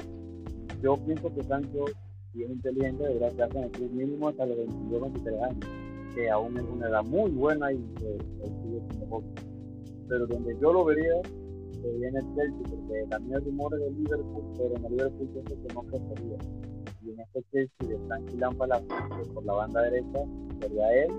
yo 0.81 0.97
pienso 0.97 1.33
que 1.33 1.43
Sancho, 1.43 1.85
si 2.33 2.43
es 2.43 2.49
inteligente, 2.49 3.03
debería 3.03 3.29
quedarse 3.31 3.57
en 3.57 3.63
el 3.63 3.71
club 3.71 3.91
mínimo 3.91 4.29
hasta 4.29 4.45
los 4.45 4.57
22, 4.57 5.01
23 5.01 5.41
años, 5.41 5.65
que 6.13 6.29
aún 6.29 6.57
es 6.57 6.63
una 6.63 6.87
edad 6.87 7.03
muy 7.03 7.31
buena 7.31 7.71
y 7.71 7.77
que 7.95 8.17
mejor. 8.99 9.23
Pero 10.07 10.27
donde 10.27 10.55
yo 10.61 10.73
lo 10.73 10.85
vería 10.85 11.21
sería 11.81 12.09
en 12.09 12.15
el 12.17 12.35
Chelsea, 12.35 12.61
porque 12.69 13.05
también 13.09 13.37
hay 13.37 13.45
rumores 13.45 13.79
de 13.79 13.91
Liverpool, 13.91 14.43
pero 14.57 14.75
en 14.75 14.85
el 14.85 14.91
Liverpool 14.91 15.29
pienso 15.33 15.67
que 15.67 15.73
no 15.73 15.83
prefería. 15.83 16.37
Y 17.03 17.11
en 17.11 17.19
este 17.19 17.43
Chelsea 17.51 17.97
de 17.97 18.07
Frankie 18.07 18.37
Lampard 18.37 18.83
por 19.33 19.45
la 19.45 19.53
banda 19.53 19.81
derecha 19.83 20.19
sería 20.59 21.03
él 21.03 21.11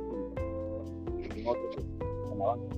y, 1.36 1.46
otro 1.46 1.70
en 2.32 2.38
la 2.38 2.44
banda. 2.44 2.76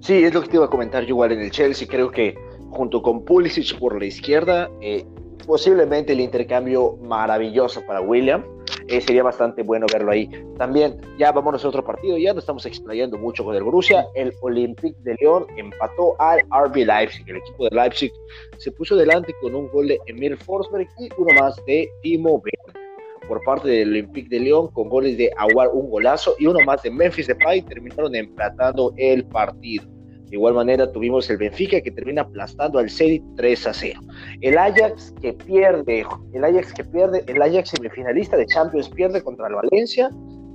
Sí, 0.00 0.24
es 0.24 0.32
lo 0.32 0.42
que 0.42 0.48
te 0.48 0.56
iba 0.56 0.66
a 0.66 0.70
comentar 0.70 1.02
yo 1.02 1.10
igual 1.10 1.32
en 1.32 1.40
el 1.40 1.50
Chelsea. 1.50 1.86
Creo 1.88 2.10
que 2.10 2.34
junto 2.70 3.02
con 3.02 3.24
Pulisic 3.24 3.78
por 3.78 3.98
la 3.98 4.06
izquierda, 4.06 4.70
eh, 4.80 5.04
posiblemente 5.46 6.12
el 6.12 6.20
intercambio 6.20 6.96
maravilloso 7.02 7.82
para 7.86 8.00
William. 8.00 8.44
Eh, 8.88 9.02
sería 9.02 9.22
bastante 9.22 9.62
bueno 9.62 9.86
verlo 9.92 10.12
ahí. 10.12 10.30
También, 10.56 10.98
ya 11.18 11.30
vámonos 11.30 11.62
a 11.62 11.68
otro 11.68 11.84
partido, 11.84 12.16
ya 12.16 12.32
no 12.32 12.40
estamos 12.40 12.64
explayando 12.64 13.18
mucho 13.18 13.44
con 13.44 13.54
el 13.54 13.62
Borussia. 13.62 14.06
El 14.14 14.32
Olympique 14.40 14.96
de 15.02 15.14
León 15.20 15.46
empató 15.58 16.16
al 16.18 16.40
RB 16.50 16.86
Leipzig. 16.86 17.28
El 17.28 17.36
equipo 17.36 17.64
de 17.64 17.76
Leipzig 17.76 18.10
se 18.56 18.72
puso 18.72 18.96
delante 18.96 19.34
con 19.42 19.54
un 19.54 19.68
gol 19.68 19.88
de 19.88 19.98
Emil 20.06 20.38
Forsberg 20.38 20.88
y 20.98 21.10
uno 21.18 21.38
más 21.38 21.62
de 21.66 21.86
Timo 22.02 22.42
Werner. 22.42 22.88
Por 23.28 23.42
parte 23.44 23.68
del 23.68 23.90
Olympique 23.90 24.30
de 24.30 24.40
León, 24.40 24.68
con 24.72 24.88
goles 24.88 25.18
de 25.18 25.30
Aguar, 25.36 25.68
un 25.68 25.90
golazo, 25.90 26.34
y 26.38 26.46
uno 26.46 26.60
más 26.64 26.82
de 26.82 26.90
Memphis 26.90 27.26
Depay, 27.26 27.60
terminaron 27.60 28.14
empatando 28.14 28.94
el 28.96 29.26
partido. 29.26 29.97
De 30.28 30.36
igual 30.36 30.54
manera 30.54 30.90
tuvimos 30.92 31.28
el 31.30 31.38
Benfica 31.38 31.80
que 31.80 31.90
termina 31.90 32.22
aplastando 32.22 32.78
al 32.78 32.90
Zenit 32.90 33.22
3 33.36 33.66
a 33.66 33.74
0. 33.74 34.00
El 34.40 34.58
Ajax 34.58 35.14
que 35.20 35.32
pierde, 35.32 36.06
el 36.32 36.44
Ajax 36.44 36.74
que 36.74 36.84
pierde, 36.84 37.24
el 37.26 37.40
Ajax 37.40 37.70
semifinalista 37.70 38.36
de 38.36 38.46
Champions 38.46 38.88
pierde 38.90 39.22
contra 39.22 39.48
el 39.48 39.54
Valencia 39.54 40.10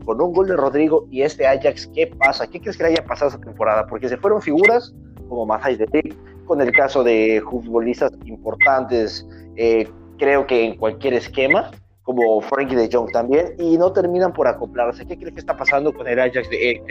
con 0.06 0.22
un 0.22 0.34
gol 0.34 0.48
de 0.48 0.58
Rodrigo 0.58 1.08
y 1.10 1.22
este 1.22 1.48
Ajax, 1.48 1.90
¿qué 1.94 2.08
pasa? 2.08 2.48
¿Qué 2.48 2.60
crees 2.60 2.78
que 2.78 2.84
le 2.84 2.90
haya 2.90 3.06
pasado 3.06 3.32
esta 3.32 3.42
temporada? 3.42 3.88
Porque 3.88 4.10
se 4.10 4.18
fueron 4.18 4.42
figuras 4.42 4.94
como 5.30 5.46
Matthijs 5.46 5.80
de 5.80 5.88
Ligt, 5.94 6.18
con 6.46 6.62
el 6.62 6.72
caso 6.72 7.04
de 7.04 7.42
futbolistas 7.50 8.12
importantes, 8.26 9.26
eh, 9.56 9.88
creo 10.18 10.46
que 10.46 10.66
en 10.66 10.78
cualquier 10.78 11.14
esquema, 11.14 11.72
como 12.04 12.42
Frankie 12.42 12.76
de 12.76 12.90
Jong 12.92 13.12
también, 13.12 13.56
y 13.58 13.78
no 13.78 13.94
terminan 13.94 14.34
por 14.34 14.48
acoplarse. 14.48 15.06
¿Qué 15.06 15.18
crees 15.18 15.34
que 15.34 15.40
está 15.40 15.56
pasando 15.56 15.94
con 15.94 16.08
el 16.08 16.20
Ajax 16.20 16.50
de 16.50 16.70
Erik 16.70 16.86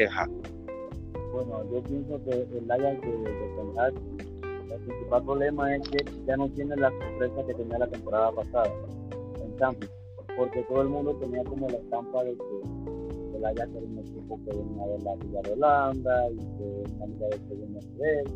bueno, 1.44 1.70
yo 1.70 1.82
pienso 1.82 2.22
que 2.24 2.30
el 2.30 2.70
Ajax 2.70 3.00
de, 3.00 3.18
de 3.18 3.52
el 4.72 4.80
principal 4.80 5.24
problema 5.24 5.76
es 5.76 5.88
que 5.88 6.04
ya 6.26 6.36
no 6.36 6.48
tiene 6.50 6.76
la 6.76 6.90
sorpresa 6.90 7.46
que 7.46 7.54
tenía 7.54 7.78
la 7.78 7.86
temporada 7.86 8.32
pasada 8.32 8.72
en 9.44 9.56
Champions, 9.58 9.92
porque 10.36 10.62
todo 10.62 10.82
el 10.82 10.88
mundo 10.88 11.14
tenía 11.16 11.44
como 11.44 11.68
la 11.68 11.76
estampa 11.76 12.24
de 12.24 12.36
que 12.36 13.36
el 13.36 13.44
Ajax 13.44 13.70
era 13.70 13.86
un 13.86 13.98
equipo 13.98 14.40
que 14.44 14.56
venía 14.56 14.86
de 14.86 14.98
la 15.00 15.16
Liga 15.16 15.40
de 15.42 15.52
Holanda 15.52 16.30
y 16.30 16.36
que 16.36 17.06
liga 17.06 17.28
de 17.28 17.38
segundo 17.48 17.80
nivel, 17.92 18.26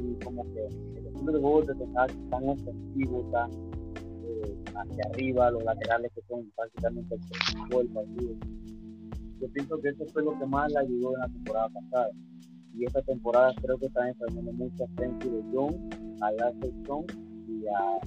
y 0.00 0.24
como 0.24 0.44
que 0.52 0.66
el 0.98 1.06
estilo 1.06 1.32
de 1.32 1.40
juego 1.40 1.62
de 1.62 1.74
tan 2.30 2.48
ofensivo, 2.48 3.22
tan 3.32 3.50
eh, 3.50 4.56
hacia 4.74 5.04
arriba, 5.10 5.50
los 5.50 5.64
laterales 5.64 6.12
que 6.14 6.22
son 6.28 6.50
prácticamente 6.56 7.14
el 7.14 7.88
partido 7.88 8.34
yo 9.40 9.48
pienso 9.48 9.80
que 9.80 9.88
eso 9.88 10.04
fue 10.12 10.22
lo 10.22 10.38
que 10.38 10.46
más 10.46 10.70
le 10.72 10.78
ayudó 10.80 11.14
en 11.14 11.20
la 11.20 11.28
temporada 11.28 11.68
pasada. 11.68 12.08
Y 12.76 12.84
esta 12.84 13.02
temporada 13.02 13.52
creo 13.62 13.78
que 13.78 13.86
están 13.86 14.08
entrando 14.08 14.52
mucha 14.52 14.84
gente 14.98 15.28
de 15.28 15.42
John, 15.52 15.90
a 16.20 16.32
la 16.32 16.52
sección 16.60 17.04
y 17.48 17.66
a 17.66 18.00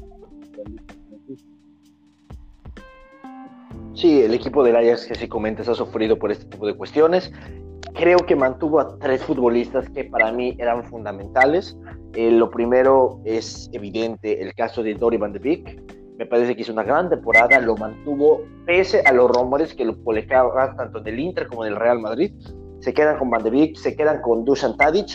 Sí, 3.93 4.21
el 4.21 4.33
equipo 4.33 4.63
del 4.63 4.75
Ajax 4.75 5.07
que 5.07 5.15
se 5.15 5.27
comenta 5.27 5.63
ha 5.63 5.73
sufrido 5.73 6.19
por 6.19 6.31
este 6.31 6.45
tipo 6.45 6.67
de 6.67 6.75
cuestiones. 6.75 7.31
Creo 7.95 8.19
que 8.19 8.35
mantuvo 8.35 8.79
a 8.79 8.97
tres 8.99 9.23
futbolistas 9.23 9.89
que 9.89 10.03
para 10.03 10.31
mí 10.31 10.55
eran 10.59 10.83
fundamentales. 10.83 11.75
Eh, 12.13 12.29
lo 12.29 12.49
primero 12.51 13.19
es 13.25 13.69
evidente 13.73 14.41
el 14.41 14.53
caso 14.53 14.83
de 14.83 14.93
Dori 14.93 15.17
Van 15.17 15.33
de 15.33 15.39
Beek, 15.39 15.96
me 16.17 16.25
parece 16.25 16.55
que 16.55 16.63
hizo 16.63 16.73
una 16.73 16.83
gran 16.83 17.09
temporada, 17.09 17.59
lo 17.59 17.77
mantuvo 17.77 18.41
pese 18.65 19.01
a 19.05 19.11
los 19.13 19.29
rumores 19.29 19.73
que 19.73 19.85
lo 19.85 19.95
publicaban 19.95 20.75
tanto 20.75 20.99
del 20.99 21.19
Inter 21.19 21.47
como 21.47 21.63
del 21.63 21.75
Real 21.75 21.99
Madrid. 21.99 22.33
Se 22.79 22.93
quedan 22.93 23.17
con 23.17 23.29
Van 23.29 23.43
de 23.43 23.51
Beek, 23.51 23.75
se 23.75 23.95
quedan 23.95 24.21
con 24.21 24.43
Dusan 24.43 24.77
Tadic, 24.77 25.09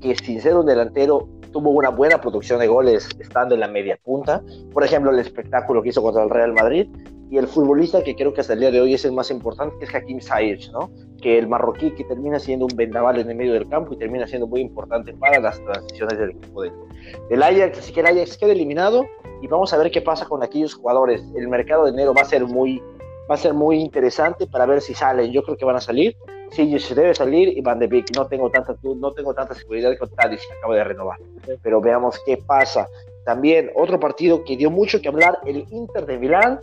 que 0.00 0.14
sin 0.16 0.40
ser 0.40 0.56
un 0.56 0.66
delantero 0.66 1.28
tuvo 1.52 1.70
una 1.70 1.88
buena 1.88 2.20
producción 2.20 2.60
de 2.60 2.68
goles 2.68 3.08
estando 3.18 3.54
en 3.54 3.60
la 3.60 3.68
media 3.68 3.98
punta. 4.02 4.42
Por 4.72 4.84
ejemplo, 4.84 5.10
el 5.10 5.18
espectáculo 5.18 5.82
que 5.82 5.88
hizo 5.88 6.02
contra 6.02 6.22
el 6.22 6.30
Real 6.30 6.52
Madrid. 6.52 6.88
Y 7.28 7.38
el 7.38 7.48
futbolista 7.48 8.04
que 8.04 8.14
creo 8.14 8.32
que 8.32 8.40
hasta 8.40 8.52
el 8.52 8.60
día 8.60 8.70
de 8.70 8.80
hoy 8.80 8.94
es 8.94 9.04
el 9.04 9.10
más 9.10 9.32
importante, 9.32 9.74
que 9.80 9.86
es 9.86 9.92
Hakim 9.92 10.20
Ziyech, 10.20 10.70
¿no? 10.70 10.92
Que 11.20 11.38
el 11.38 11.48
marroquí 11.48 11.90
que 11.90 12.04
termina 12.04 12.38
siendo 12.38 12.66
un 12.66 12.76
vendaval 12.76 13.18
en 13.18 13.28
el 13.28 13.36
medio 13.36 13.52
del 13.52 13.68
campo 13.68 13.94
y 13.94 13.98
termina 13.98 14.28
siendo 14.28 14.46
muy 14.46 14.60
importante 14.60 15.12
para 15.12 15.40
las 15.40 15.60
transiciones 15.64 16.16
del 16.20 16.30
equipo 16.30 16.62
del 16.62 17.42
Ajax. 17.42 17.80
Así 17.80 17.92
que 17.92 17.98
el 17.98 18.06
Ajax 18.06 18.38
queda 18.38 18.52
eliminado 18.52 19.06
y 19.42 19.46
vamos 19.46 19.72
a 19.72 19.78
ver 19.78 19.90
qué 19.90 20.00
pasa 20.00 20.26
con 20.26 20.42
aquellos 20.42 20.74
jugadores. 20.74 21.22
El 21.36 21.48
mercado 21.48 21.84
de 21.84 21.90
enero 21.90 22.14
va 22.14 22.22
a 22.22 22.26
ser 22.26 22.44
muy, 22.44 22.82
va 23.30 23.34
a 23.34 23.38
ser 23.38 23.54
muy 23.54 23.78
interesante 23.80 24.46
para 24.46 24.66
ver 24.66 24.80
si 24.80 24.94
salen. 24.94 25.32
Yo 25.32 25.42
creo 25.42 25.56
que 25.56 25.64
van 25.64 25.76
a 25.76 25.80
salir. 25.80 26.16
Sí, 26.50 26.78
se 26.78 26.94
debe 26.94 27.14
salir 27.14 27.48
y 27.56 27.60
Van 27.60 27.78
de 27.78 27.86
Beek. 27.86 28.16
No 28.16 28.26
tengo 28.26 28.50
tanta, 28.50 28.76
no 28.82 29.12
tengo 29.12 29.34
tanta 29.34 29.54
seguridad 29.54 29.96
con 29.98 30.08
Tadic 30.10 30.40
que 30.40 30.58
acaba 30.58 30.74
de 30.76 30.84
renovar. 30.84 31.18
Pero 31.62 31.80
veamos 31.80 32.20
qué 32.24 32.36
pasa. 32.36 32.88
También 33.24 33.70
otro 33.74 33.98
partido 33.98 34.44
que 34.44 34.56
dio 34.56 34.70
mucho 34.70 35.00
que 35.02 35.08
hablar, 35.08 35.40
el 35.44 35.66
Inter 35.70 36.06
de 36.06 36.18
Milán 36.18 36.60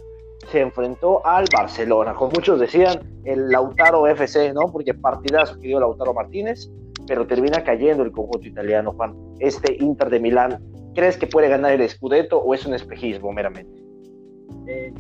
se 0.50 0.62
enfrentó 0.62 1.26
al 1.26 1.46
Barcelona. 1.54 2.14
Como 2.14 2.32
muchos 2.32 2.60
decían, 2.60 3.22
el 3.26 3.50
Lautaro 3.50 4.08
FC, 4.08 4.54
¿no? 4.54 4.72
Porque 4.72 4.94
partidazo 4.94 5.60
que 5.60 5.68
dio 5.68 5.80
Lautaro 5.80 6.14
Martínez, 6.14 6.70
pero 7.08 7.28
termina 7.28 7.64
cayendo 7.64 8.04
el 8.04 8.12
conjunto 8.12 8.48
italiano, 8.48 8.94
Juan. 8.94 9.16
Este 9.40 9.76
Inter 9.80 10.10
de 10.10 10.20
Milán 10.20 10.60
¿Crees 10.96 11.18
que 11.18 11.26
puede 11.26 11.50
ganar 11.50 11.80
el 11.80 11.90
Scudetto 11.90 12.38
o 12.38 12.54
es 12.54 12.66
un 12.66 12.76
espejismo 12.76 13.32
meramente? 13.32 13.84
Eh, 14.68 14.94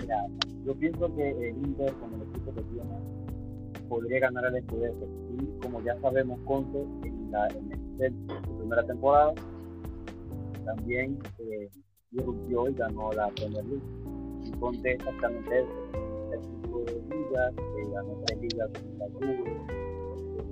mira, 0.00 0.26
yo 0.64 0.74
pienso 0.74 1.12
que 1.16 1.30
el 1.30 1.56
Inter, 1.56 1.92
con 1.94 2.14
el 2.14 2.22
equipo 2.28 2.54
que 2.54 2.62
tiene, 2.62 3.88
podría 3.88 4.20
ganar 4.20 4.44
el 4.46 4.62
Scudetto. 4.62 5.08
Y 5.40 5.60
como 5.60 5.82
ya 5.82 5.98
sabemos, 6.00 6.38
Conte 6.46 6.80
en, 7.04 7.32
la, 7.32 7.48
en 7.48 7.72
el, 7.98 8.12
su 8.46 8.58
primera 8.58 8.86
temporada 8.86 9.34
también 10.64 11.18
eh, 11.40 11.68
irrumpió 12.12 12.68
y 12.68 12.74
ganó 12.74 13.10
la 13.12 13.28
Premier 13.30 13.64
League. 13.64 13.82
Y 14.44 14.52
Conte 14.52 14.92
exactamente 14.92 15.60
eso. 15.60 15.70
El 16.32 16.62
tipo 16.62 16.78
de 16.84 16.92
ligas, 16.92 17.54
que 17.56 17.90
ganó 17.92 18.22
tres 18.26 18.40
ligas 18.40 18.70
con 18.70 18.98
la 18.98 19.06
Juve, 19.06 19.56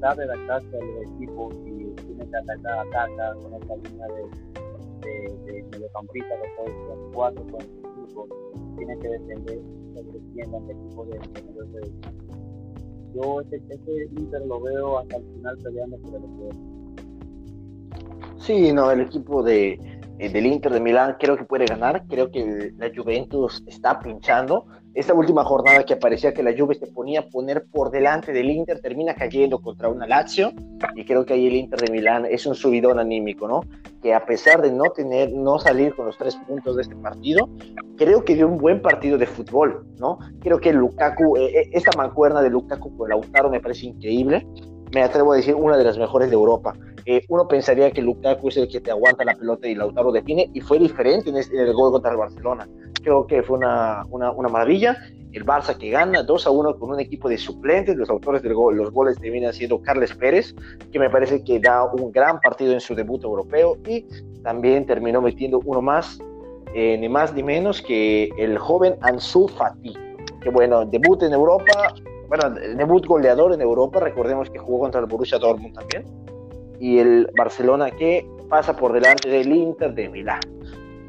sabe 0.01 0.25
adaptarse 0.25 0.77
a 0.77 0.85
los 0.85 1.11
equipos 1.13 1.55
y 1.67 1.95
tiene 2.03 2.29
que 2.29 2.37
atacar, 2.37 2.87
ataca 2.87 3.35
con 3.35 3.55
esta 3.55 3.77
línea 3.77 4.07
de 4.09 4.59
de, 5.01 5.53
de 5.53 5.63
mediocampista 5.73 6.29
que 6.43 6.49
puede 6.57 6.73
ser 6.87 6.99
4, 7.13 7.47
puede 7.47 7.65
ser 7.65 7.83
fútbol. 7.95 8.29
Tiene 8.77 8.99
que 8.99 9.09
defender 9.09 9.61
que 9.95 10.41
el 10.41 10.71
equipo 10.71 11.05
de, 11.07 11.19
de 11.19 11.93
Yo 13.15 13.41
este, 13.41 13.57
este 13.69 14.09
Inter 14.17 14.47
lo 14.47 14.61
veo 14.61 14.99
hasta 14.99 15.17
el 15.17 15.25
final 15.25 15.59
peleando 15.63 15.97
por 15.99 16.15
el 16.15 16.25
equipo. 16.25 16.49
Sí, 18.39 18.73
no, 18.73 18.91
el 18.91 19.01
equipo 19.01 19.43
de, 19.43 19.79
del 20.19 20.47
Inter 20.47 20.73
de 20.73 20.81
Milán 20.81 21.17
creo 21.19 21.37
que 21.37 21.45
puede 21.45 21.65
ganar, 21.65 22.05
creo 22.09 22.31
que 22.31 22.73
la 22.77 22.91
Juventus 22.95 23.63
está 23.69 24.01
pinchando. 24.01 24.67
Esta 24.95 25.15
última 25.15 25.45
jornada 25.45 25.85
que 25.85 25.95
parecía 25.95 26.35
que 26.35 26.43
la 26.43 26.53
Juve 26.59 26.75
se 26.75 26.89
ponía 26.89 27.21
a 27.21 27.27
poner 27.29 27.67
por 27.71 27.93
delante 27.93 28.33
del 28.33 28.51
Inter 28.51 28.81
termina 28.81 29.15
cayendo 29.15 29.61
contra 29.61 29.89
una 29.89 30.09
Lazio 30.09 30.53
y 30.97 31.05
creo 31.05 31.25
que 31.25 31.35
ahí 31.35 31.47
el 31.47 31.55
Inter 31.55 31.79
de 31.81 31.93
Milán 31.93 32.27
es 32.29 32.47
un 32.47 32.57
subidón 32.57 32.99
anímico, 32.99 33.47
¿no? 33.47 33.61
Que 34.03 34.13
a 34.13 34.27
pesar 34.27 34.61
de 34.61 34.73
no 34.73 34.91
tener, 34.91 35.33
no 35.33 35.61
salir 35.61 35.95
con 35.95 36.07
los 36.07 36.19
tres 36.19 36.35
puntos 36.49 36.75
de 36.75 36.83
este 36.83 36.97
partido, 36.97 37.49
creo 37.97 38.25
que 38.25 38.35
dio 38.35 38.49
un 38.49 38.59
buen 38.59 38.83
partido 38.83 39.19
de 39.19 39.27
fútbol, 39.27 39.87
¿no? 40.01 40.19
Creo 40.41 40.59
que 40.59 40.73
Lukaku, 40.73 41.37
eh, 41.37 41.61
eh, 41.61 41.71
esta 41.73 41.97
mancuerna 41.97 42.43
de 42.43 42.51
Lukaku 42.51 42.97
con 42.97 43.09
Lautaro 43.09 43.51
me 43.51 43.61
parece 43.61 43.87
increíble. 43.87 44.45
Me 44.93 45.03
atrevo 45.03 45.33
a 45.33 45.37
decir 45.37 45.55
una 45.55 45.77
de 45.77 45.85
las 45.85 45.97
mejores 45.97 46.29
de 46.29 46.35
Europa 46.35 46.75
uno 47.29 47.49
pensaría 47.49 47.91
que 47.91 48.03
Lukaku 48.03 48.49
es 48.49 48.57
el 48.59 48.69
que 48.69 48.81
te 48.81 48.91
aguanta 48.91 49.25
la 49.25 49.35
pelota 49.35 49.67
y 49.67 49.75
Lautaro 49.75 50.13
define, 50.13 50.51
y 50.53 50.61
fue 50.61 50.79
diferente 50.79 51.31
en, 51.31 51.37
el 51.37 51.73
gol 51.73 51.93
contra 51.93 52.11
el 52.11 52.19
Barcelona. 52.19 52.69
Creo 53.03 53.27
que 53.27 53.43
fue 53.43 53.57
una, 53.57 54.05
una, 54.11 54.49
maravilla. 54.49 54.97
El 55.33 55.45
Barça 55.45 55.77
que 55.77 55.91
gana 55.91 56.23
2 56.23 56.47
a 56.47 56.51
1 56.51 56.79
con 56.79 56.91
un 56.91 57.01
equipo 57.01 57.29
de 57.29 57.39
suplentes, 57.39 57.97
los 57.97 58.09
autores 58.11 58.43
gol, 58.43 58.77
los 58.77 58.91
goles 58.91 59.19
terminan 59.19 59.53
siendo 59.53 59.81
Carles 59.81 60.15
Pérez, 60.15 60.55
que 60.91 60.99
me 60.99 61.11
parece 61.11 61.45
que 61.45 61.61
da 61.61 61.85
un 61.85 62.11
gran 62.13 62.41
partido 62.41 62.73
en 62.73 62.81
su 62.81 62.95
debut 62.95 63.23
europeo, 63.25 63.77
y 63.87 64.07
también 64.43 64.87
terminó 64.87 65.21
metiendo 65.21 65.61
uno 65.65 65.81
más, 65.81 66.19
eh, 66.75 66.97
ni 66.99 67.09
más 67.09 67.35
ni 67.35 67.43
menos 67.43 67.83
que 67.83 68.31
el 68.39 68.59
joven 68.59 68.97
Ansu 69.03 69.49
Fati, 69.49 69.95
que 70.43 70.51
bueno, 70.51 70.85
debut 70.85 71.23
en 71.23 71.33
Europa, 71.33 71.95
bueno, 72.29 72.51
debut 72.51 73.07
goleador 73.07 73.53
en 73.53 73.61
Europa, 73.61 74.01
recordemos 74.01 74.51
que 74.51 74.59
jugó 74.59 74.81
contra 74.81 75.01
el 75.01 75.07
Borussia 75.07 75.39
Dortmund 75.39 75.75
también 75.75 76.28
y 76.81 76.99
el 76.99 77.31
Barcelona 77.37 77.91
que 77.91 78.27
pasa 78.49 78.77
por 78.77 78.93
delante 78.93 79.29
del 79.29 79.53
Inter 79.53 79.95
de 79.95 80.09
Milán. 80.09 80.41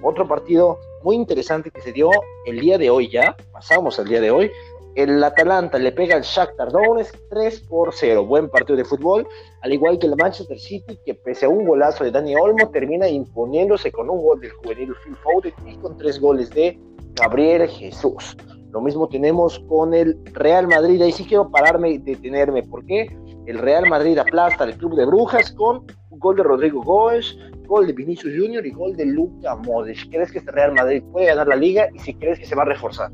Otro 0.01 0.27
partido 0.27 0.79
muy 1.03 1.15
interesante 1.15 1.71
que 1.71 1.81
se 1.81 1.91
dio 1.91 2.09
el 2.45 2.59
día 2.59 2.77
de 2.77 2.89
hoy 2.89 3.09
ya, 3.09 3.35
pasamos 3.51 3.99
al 3.99 4.07
día 4.07 4.21
de 4.21 4.31
hoy, 4.31 4.51
el 4.95 5.23
Atalanta 5.23 5.77
le 5.77 5.91
pega 5.91 6.15
al 6.15 6.23
Shakhtar 6.23 6.71
Donetsk 6.71 7.15
3 7.29 7.59
por 7.61 7.93
0, 7.93 8.25
buen 8.25 8.49
partido 8.49 8.75
de 8.75 8.83
fútbol, 8.83 9.27
al 9.61 9.71
igual 9.71 9.99
que 9.99 10.07
el 10.07 10.15
Manchester 10.15 10.59
City 10.59 10.99
que 11.05 11.13
pese 11.13 11.45
a 11.45 11.49
un 11.49 11.65
golazo 11.65 12.03
de 12.03 12.11
Dani 12.11 12.35
Olmo 12.35 12.69
termina 12.69 13.07
imponiéndose 13.07 13.91
con 13.91 14.09
un 14.09 14.21
gol 14.21 14.41
del 14.41 14.51
juvenil 14.51 14.93
Phil 15.03 15.15
Foden 15.17 15.53
y 15.67 15.75
con 15.77 15.97
tres 15.97 16.19
goles 16.19 16.49
de 16.49 16.77
Gabriel 17.13 17.69
Jesús. 17.69 18.35
Lo 18.71 18.81
mismo 18.81 19.07
tenemos 19.07 19.59
con 19.67 19.93
el 19.93 20.17
Real 20.33 20.67
Madrid, 20.67 21.01
ahí 21.01 21.11
sí 21.11 21.25
quiero 21.25 21.49
pararme 21.49 21.91
y 21.91 21.97
detenerme, 21.97 22.63
¿por 22.63 22.85
qué? 22.85 23.09
El 23.49 23.57
Real 23.57 23.89
Madrid 23.89 24.15
aplasta 24.19 24.63
al 24.63 24.77
Club 24.77 24.95
de 24.95 25.07
Brujas 25.07 25.51
con 25.53 25.83
un 26.11 26.19
gol 26.19 26.35
de 26.35 26.43
Rodrigo 26.43 26.83
Gómez, 26.83 27.35
gol 27.65 27.87
de 27.87 27.93
Vinicius 27.93 28.31
Junior 28.37 28.63
y 28.63 28.69
gol 28.69 28.95
de 28.95 29.07
Luca 29.07 29.55
Modric. 29.55 30.07
¿Crees 30.11 30.31
que 30.31 30.37
este 30.37 30.51
Real 30.51 30.75
Madrid 30.75 31.01
puede 31.11 31.25
ganar 31.25 31.47
la 31.47 31.55
liga 31.55 31.87
y 31.91 31.97
si 31.97 32.13
crees 32.13 32.37
que 32.37 32.45
se 32.45 32.53
va 32.53 32.61
a 32.61 32.65
reforzar? 32.65 33.11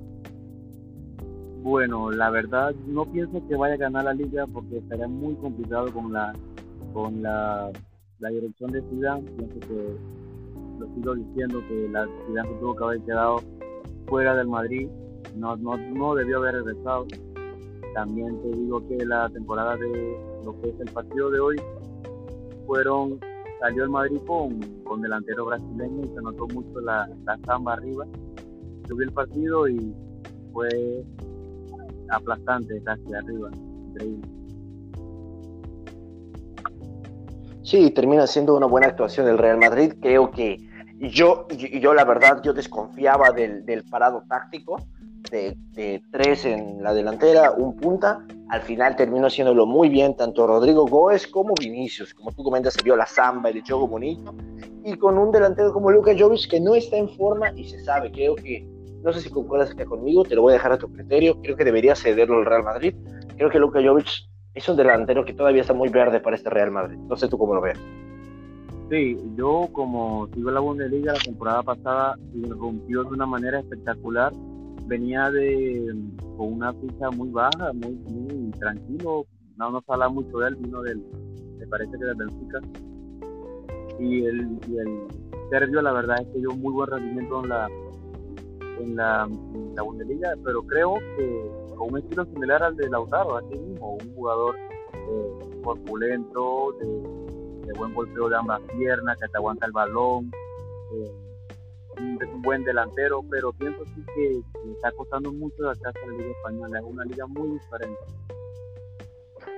Bueno, 1.61 2.11
la 2.11 2.29
verdad 2.31 2.75
no 2.85 3.05
pienso 3.05 3.47
que 3.47 3.55
vaya 3.55 3.75
a 3.75 3.77
ganar 3.77 4.03
la 4.03 4.13
liga 4.13 4.45
porque 4.47 4.79
estaría 4.79 5.07
muy 5.07 5.35
complicado 5.35 5.93
con 5.93 6.11
la 6.11 6.33
con 6.91 7.23
la, 7.23 7.71
dirección 8.19 8.71
de 8.71 8.81
Zidane. 8.81 9.21
Pienso 9.37 9.59
que 9.61 9.95
lo 10.79 10.95
sigo 10.95 11.15
diciendo 11.15 11.63
que 11.69 11.87
la 11.89 12.05
Zidane 12.27 12.49
tuvo 12.59 12.75
que 12.75 12.83
haber 12.83 13.01
quedado 13.03 13.41
fuera 14.07 14.35
del 14.35 14.47
Madrid. 14.47 14.89
No, 15.33 15.55
no, 15.55 15.77
no 15.77 16.13
debió 16.13 16.37
haber 16.39 16.55
regresado 16.55 17.07
también 17.95 18.39
te 18.41 18.49
digo 18.49 18.85
que 18.87 19.05
la 19.05 19.29
temporada 19.29 19.77
de 19.77 20.17
lo 20.43 20.59
que 20.61 20.69
es 20.69 20.79
el 20.81 20.91
partido 20.91 21.31
de 21.31 21.39
hoy 21.39 21.55
fueron 22.67 23.17
salió 23.61 23.85
el 23.85 23.89
Madrid 23.89 24.19
con, 24.27 24.59
con 24.83 25.01
delantero 25.01 25.45
brasileño 25.45 26.03
y 26.03 26.09
se 26.09 26.21
notó 26.21 26.45
mucho 26.47 26.81
la, 26.81 27.09
la 27.25 27.39
samba 27.45 27.73
arriba. 27.73 28.05
Subió 28.87 29.07
el 29.07 29.13
partido 29.13 29.67
y 29.69 29.95
fue 30.51 31.05
aplastante 32.09 32.83
casi 32.83 33.13
arriba, 33.13 33.49
increíble. 33.87 34.27
Sí, 37.63 37.91
termina 37.91 38.27
siendo 38.27 38.57
una 38.57 38.67
buena 38.67 38.87
actuación 38.87 39.27
el 39.29 39.37
Real 39.37 39.57
Madrid. 39.57 39.93
Creo 40.01 40.29
que 40.31 40.57
yo, 40.99 41.47
yo 41.47 41.93
la 41.93 42.03
verdad, 42.03 42.41
yo 42.43 42.53
desconfiaba 42.53 43.31
del, 43.31 43.65
del 43.65 43.85
parado 43.85 44.21
táctico 44.27 44.85
de, 45.31 46.01
tres 46.11 46.45
en 46.45 46.81
la 46.83 46.93
delantera, 46.93 47.51
un 47.51 47.75
punta. 47.75 48.25
Al 48.49 48.61
final 48.61 48.95
terminó 48.95 49.27
haciéndolo 49.27 49.65
muy 49.65 49.89
bien 49.89 50.15
tanto 50.15 50.45
Rodrigo 50.47 50.85
Góez 50.85 51.27
como 51.27 51.53
Vinicius. 51.59 52.13
Como 52.13 52.31
tú 52.31 52.43
comentas, 52.43 52.73
se 52.73 52.83
vio 52.83 52.95
la 52.95 53.05
samba, 53.05 53.49
el 53.49 53.63
juego 53.63 53.87
bonito. 53.87 54.33
Y 54.83 54.95
con 54.97 55.17
un 55.17 55.31
delantero 55.31 55.73
como 55.73 55.91
Luka 55.91 56.13
Jovic 56.17 56.49
que 56.49 56.59
no 56.59 56.75
está 56.75 56.97
en 56.97 57.09
forma 57.09 57.51
y 57.51 57.67
se 57.67 57.83
sabe, 57.83 58.11
creo 58.11 58.35
que, 58.35 58.67
no 59.03 59.11
sé 59.11 59.21
si 59.21 59.29
concuerdas 59.29 59.73
conmigo, 59.85 60.23
te 60.23 60.35
lo 60.35 60.43
voy 60.43 60.51
a 60.51 60.55
dejar 60.55 60.73
a 60.73 60.77
tu 60.77 60.91
criterio. 60.91 61.41
Creo 61.41 61.55
que 61.55 61.65
debería 61.65 61.95
cederlo 61.95 62.39
el 62.39 62.45
Real 62.45 62.63
Madrid. 62.63 62.95
Creo 63.35 63.49
que 63.49 63.59
Luka 63.59 63.79
Jovic 63.83 64.07
es 64.53 64.69
un 64.69 64.77
delantero 64.77 65.25
que 65.25 65.33
todavía 65.33 65.61
está 65.61 65.73
muy 65.73 65.89
verde 65.89 66.19
para 66.19 66.35
este 66.35 66.49
Real 66.49 66.71
Madrid. 66.71 66.97
No 66.97 67.15
sé 67.17 67.27
tú 67.27 67.37
cómo 67.37 67.55
lo 67.55 67.61
ves. 67.61 67.77
Sí, 68.89 69.17
yo 69.35 69.67
como 69.71 70.27
sigo 70.33 70.51
la 70.51 70.59
Bundesliga 70.59 71.13
la 71.13 71.19
temporada 71.19 71.63
pasada 71.63 72.15
rompió 72.49 73.03
de 73.03 73.09
una 73.09 73.25
manera 73.25 73.59
espectacular 73.59 74.31
venía 74.85 75.29
de 75.31 75.95
con 76.37 76.53
una 76.53 76.73
ficha 76.73 77.09
muy 77.11 77.29
baja, 77.29 77.73
muy, 77.73 77.95
muy 77.95 78.51
tranquilo, 78.51 79.25
no 79.57 79.71
nos 79.71 79.83
habla 79.87 80.09
mucho 80.09 80.37
de 80.39 80.49
él, 80.49 80.55
vino 80.55 80.81
del, 80.81 81.03
me 81.57 81.67
parece 81.67 81.91
que 81.97 82.05
del 82.05 82.15
Benfica. 82.15 82.59
Y 83.99 84.25
el, 84.25 84.59
y 84.67 84.77
el 84.77 85.07
Sergio, 85.49 85.81
la 85.81 85.93
verdad 85.93 86.17
es 86.21 86.27
que 86.27 86.39
dio 86.39 86.51
muy 86.51 86.73
buen 86.73 86.89
rendimiento 86.89 87.43
en 87.43 87.49
la, 87.49 87.67
en 88.79 88.95
la, 88.95 89.29
la 89.75 89.81
Bundesliga, 89.81 90.33
pero 90.43 90.61
creo 90.63 90.95
que 91.15 91.51
con 91.75 91.93
un 91.93 91.99
estilo 91.99 92.25
similar 92.25 92.63
al 92.63 92.75
de 92.75 92.89
Lautaro, 92.89 93.37
así 93.37 93.57
mismo, 93.57 93.97
un 94.01 94.15
jugador 94.15 94.55
eh, 94.57 95.61
corpulento, 95.63 96.73
de, 96.79 97.73
buen 97.77 97.93
golpeo 97.93 98.29
de 98.29 98.35
ambas 98.37 98.61
piernas, 98.77 99.17
que 99.19 99.27
te 99.27 99.37
aguanta 99.37 99.65
el 99.65 99.71
balón. 99.71 100.31
Eh, 100.93 101.24
un 101.99 102.41
buen 102.41 102.63
delantero, 102.63 103.23
pero 103.29 103.51
pienso 103.53 103.83
sí 103.85 104.03
que, 104.15 104.41
está 104.73 104.91
costando 104.91 105.31
mucho 105.31 105.63
la 105.63 105.73
de 105.73 105.81
la 105.81 106.17
Liga 106.17 106.31
Española, 106.31 106.79
es 106.79 106.85
una 106.85 107.05
liga 107.05 107.25
muy 107.27 107.49
diferente. 107.49 107.99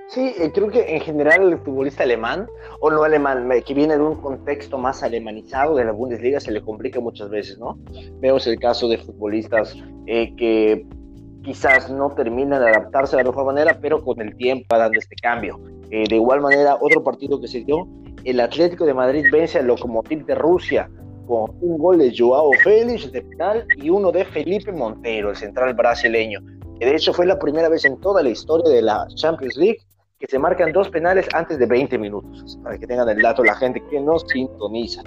Sí, 0.08 0.34
eh, 0.38 0.50
creo 0.54 0.68
que 0.68 0.96
en 0.96 1.02
general 1.02 1.52
el 1.52 1.58
futbolista 1.58 2.02
alemán, 2.02 2.46
o 2.80 2.90
no 2.90 3.02
alemán, 3.02 3.50
que 3.64 3.74
viene 3.74 3.94
de 3.96 4.02
un 4.02 4.16
contexto 4.16 4.78
más 4.78 5.02
alemanizado 5.02 5.76
de 5.76 5.84
la 5.84 5.92
Bundesliga, 5.92 6.40
se 6.40 6.50
le 6.50 6.62
complica 6.62 6.98
muchas 6.98 7.28
veces, 7.28 7.58
¿no? 7.58 7.78
Vemos 8.20 8.46
el 8.46 8.58
caso 8.58 8.88
de 8.88 8.96
futbolistas 8.96 9.76
eh, 10.06 10.34
que 10.36 10.86
quizás 11.42 11.90
no 11.90 12.10
terminan 12.10 12.62
de 12.62 12.70
adaptarse 12.70 13.16
de 13.16 13.22
la 13.22 13.30
mejor 13.30 13.44
manera, 13.46 13.78
pero 13.82 14.02
con 14.02 14.20
el 14.22 14.34
tiempo 14.36 14.76
dando 14.76 14.98
este 14.98 15.14
cambio. 15.16 15.60
Eh, 15.90 16.04
de 16.08 16.16
igual 16.16 16.40
manera, 16.40 16.78
otro 16.80 17.04
partido 17.04 17.38
que 17.38 17.48
se 17.48 17.64
dio, 17.64 17.86
el 18.24 18.40
Atlético 18.40 18.86
de 18.86 18.94
Madrid 18.94 19.24
vence 19.30 19.58
al 19.58 19.66
Lokomotiv 19.66 20.24
de 20.24 20.34
Rusia 20.34 20.90
con 21.28 21.54
un 21.60 21.76
gol 21.76 21.98
de 21.98 22.12
Joao 22.16 22.50
Félix 22.64 23.12
de 23.12 23.20
penal 23.20 23.66
y 23.76 23.90
uno 23.90 24.10
de 24.10 24.24
Felipe 24.24 24.72
Montero, 24.72 25.30
el 25.30 25.36
central 25.36 25.74
brasileño, 25.74 26.40
que 26.80 26.86
de 26.86 26.96
hecho 26.96 27.12
fue 27.12 27.26
la 27.26 27.38
primera 27.38 27.68
vez 27.68 27.84
en 27.84 28.00
toda 28.00 28.22
la 28.22 28.30
historia 28.30 28.68
de 28.74 28.80
la 28.80 29.06
Champions 29.14 29.56
League 29.56 29.78
que 30.18 30.26
se 30.26 30.38
marcan 30.38 30.72
dos 30.72 30.88
penales 30.88 31.28
antes 31.34 31.58
de 31.58 31.66
20 31.66 31.98
minutos, 31.98 32.58
para 32.64 32.78
que 32.78 32.86
tengan 32.86 33.08
el 33.08 33.22
dato 33.22 33.44
la 33.44 33.54
gente 33.54 33.80
que 33.88 34.00
nos 34.00 34.22
sintoniza. 34.26 35.02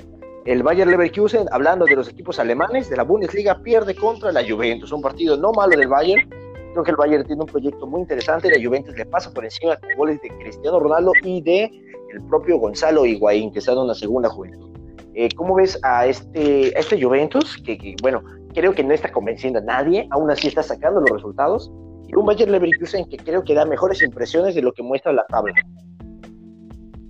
El 0.45 0.63
Bayern 0.63 0.89
Leverkusen, 0.89 1.47
hablando 1.51 1.85
de 1.85 1.95
los 1.95 2.07
equipos 2.07 2.39
alemanes 2.39 2.89
de 2.89 2.97
la 2.97 3.03
Bundesliga, 3.03 3.61
pierde 3.61 3.93
contra 3.95 4.31
la 4.31 4.47
Juventus, 4.47 4.91
un 4.91 5.01
partido 5.01 5.35
no 5.35 5.51
malo 5.51 5.75
del 5.75 5.87
Bayern. 5.87 6.29
Creo 6.71 6.83
que 6.83 6.91
el 6.91 6.97
Bayern 6.97 7.25
tiene 7.25 7.41
un 7.41 7.47
proyecto 7.47 7.85
muy 7.85 8.01
interesante, 8.01 8.49
la 8.49 8.63
Juventus 8.63 8.95
le 8.95 9.05
pasa 9.05 9.31
por 9.33 9.43
encima 9.43 9.75
con 9.75 9.89
goles 9.97 10.21
de 10.21 10.29
Cristiano 10.37 10.79
Ronaldo 10.79 11.11
y 11.23 11.41
de 11.41 11.69
el 12.13 12.21
propio 12.29 12.57
Gonzalo 12.57 13.05
Higuaín, 13.05 13.51
que 13.51 13.59
está 13.59 13.73
en 13.73 13.79
una 13.79 13.93
segunda 13.93 14.29
juventud. 14.29 14.70
Eh, 15.13 15.29
¿Cómo 15.35 15.55
ves 15.55 15.79
a 15.83 16.05
este, 16.05 16.77
este 16.79 17.01
Juventus? 17.01 17.57
Que, 17.57 17.95
bueno, 18.01 18.21
creo 18.53 18.73
que 18.73 18.83
no 18.83 18.93
está 18.93 19.11
convenciendo 19.11 19.59
a 19.59 19.63
nadie, 19.63 20.07
aún 20.11 20.31
así 20.31 20.47
está 20.47 20.63
sacando 20.63 21.01
los 21.01 21.09
resultados. 21.09 21.71
Y 22.07 22.15
un 22.15 22.25
Bayern 22.25 22.51
Leverkusen 22.51 23.05
que 23.09 23.17
creo 23.17 23.43
que 23.43 23.53
da 23.53 23.65
mejores 23.65 24.01
impresiones 24.01 24.55
de 24.55 24.61
lo 24.61 24.71
que 24.73 24.83
muestra 24.83 25.11
la 25.11 25.25
tabla. 25.25 25.53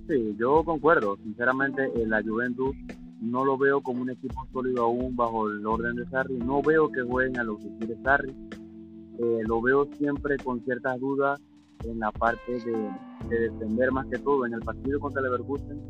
Sí, 0.08 0.36
yo 0.38 0.64
concuerdo. 0.64 1.16
Sinceramente, 1.22 1.84
eh, 1.94 2.06
la 2.06 2.22
Juventus 2.22 2.76
no 3.20 3.44
lo 3.44 3.56
veo 3.56 3.80
como 3.80 4.02
un 4.02 4.10
equipo 4.10 4.46
sólido 4.52 4.84
aún 4.84 5.14
bajo 5.14 5.48
el 5.48 5.64
orden 5.64 5.96
de 5.96 6.06
Sarri. 6.06 6.34
No 6.38 6.60
veo 6.60 6.90
que 6.90 7.02
jueguen 7.02 7.38
a 7.38 7.44
lo 7.44 7.56
que 7.56 7.68
quiere 7.78 7.96
Sarri. 8.02 8.34
Eh, 9.18 9.40
lo 9.46 9.62
veo 9.62 9.88
siempre 9.96 10.36
con 10.38 10.60
ciertas 10.64 10.98
dudas 10.98 11.40
en 11.84 12.00
la 12.00 12.10
parte 12.10 12.52
de, 12.52 12.90
de 13.28 13.50
defender 13.50 13.92
más 13.92 14.06
que 14.06 14.18
todo. 14.18 14.44
En 14.44 14.54
el 14.54 14.60
partido 14.60 14.98
contra 14.98 15.22
Leverkusen 15.22 15.80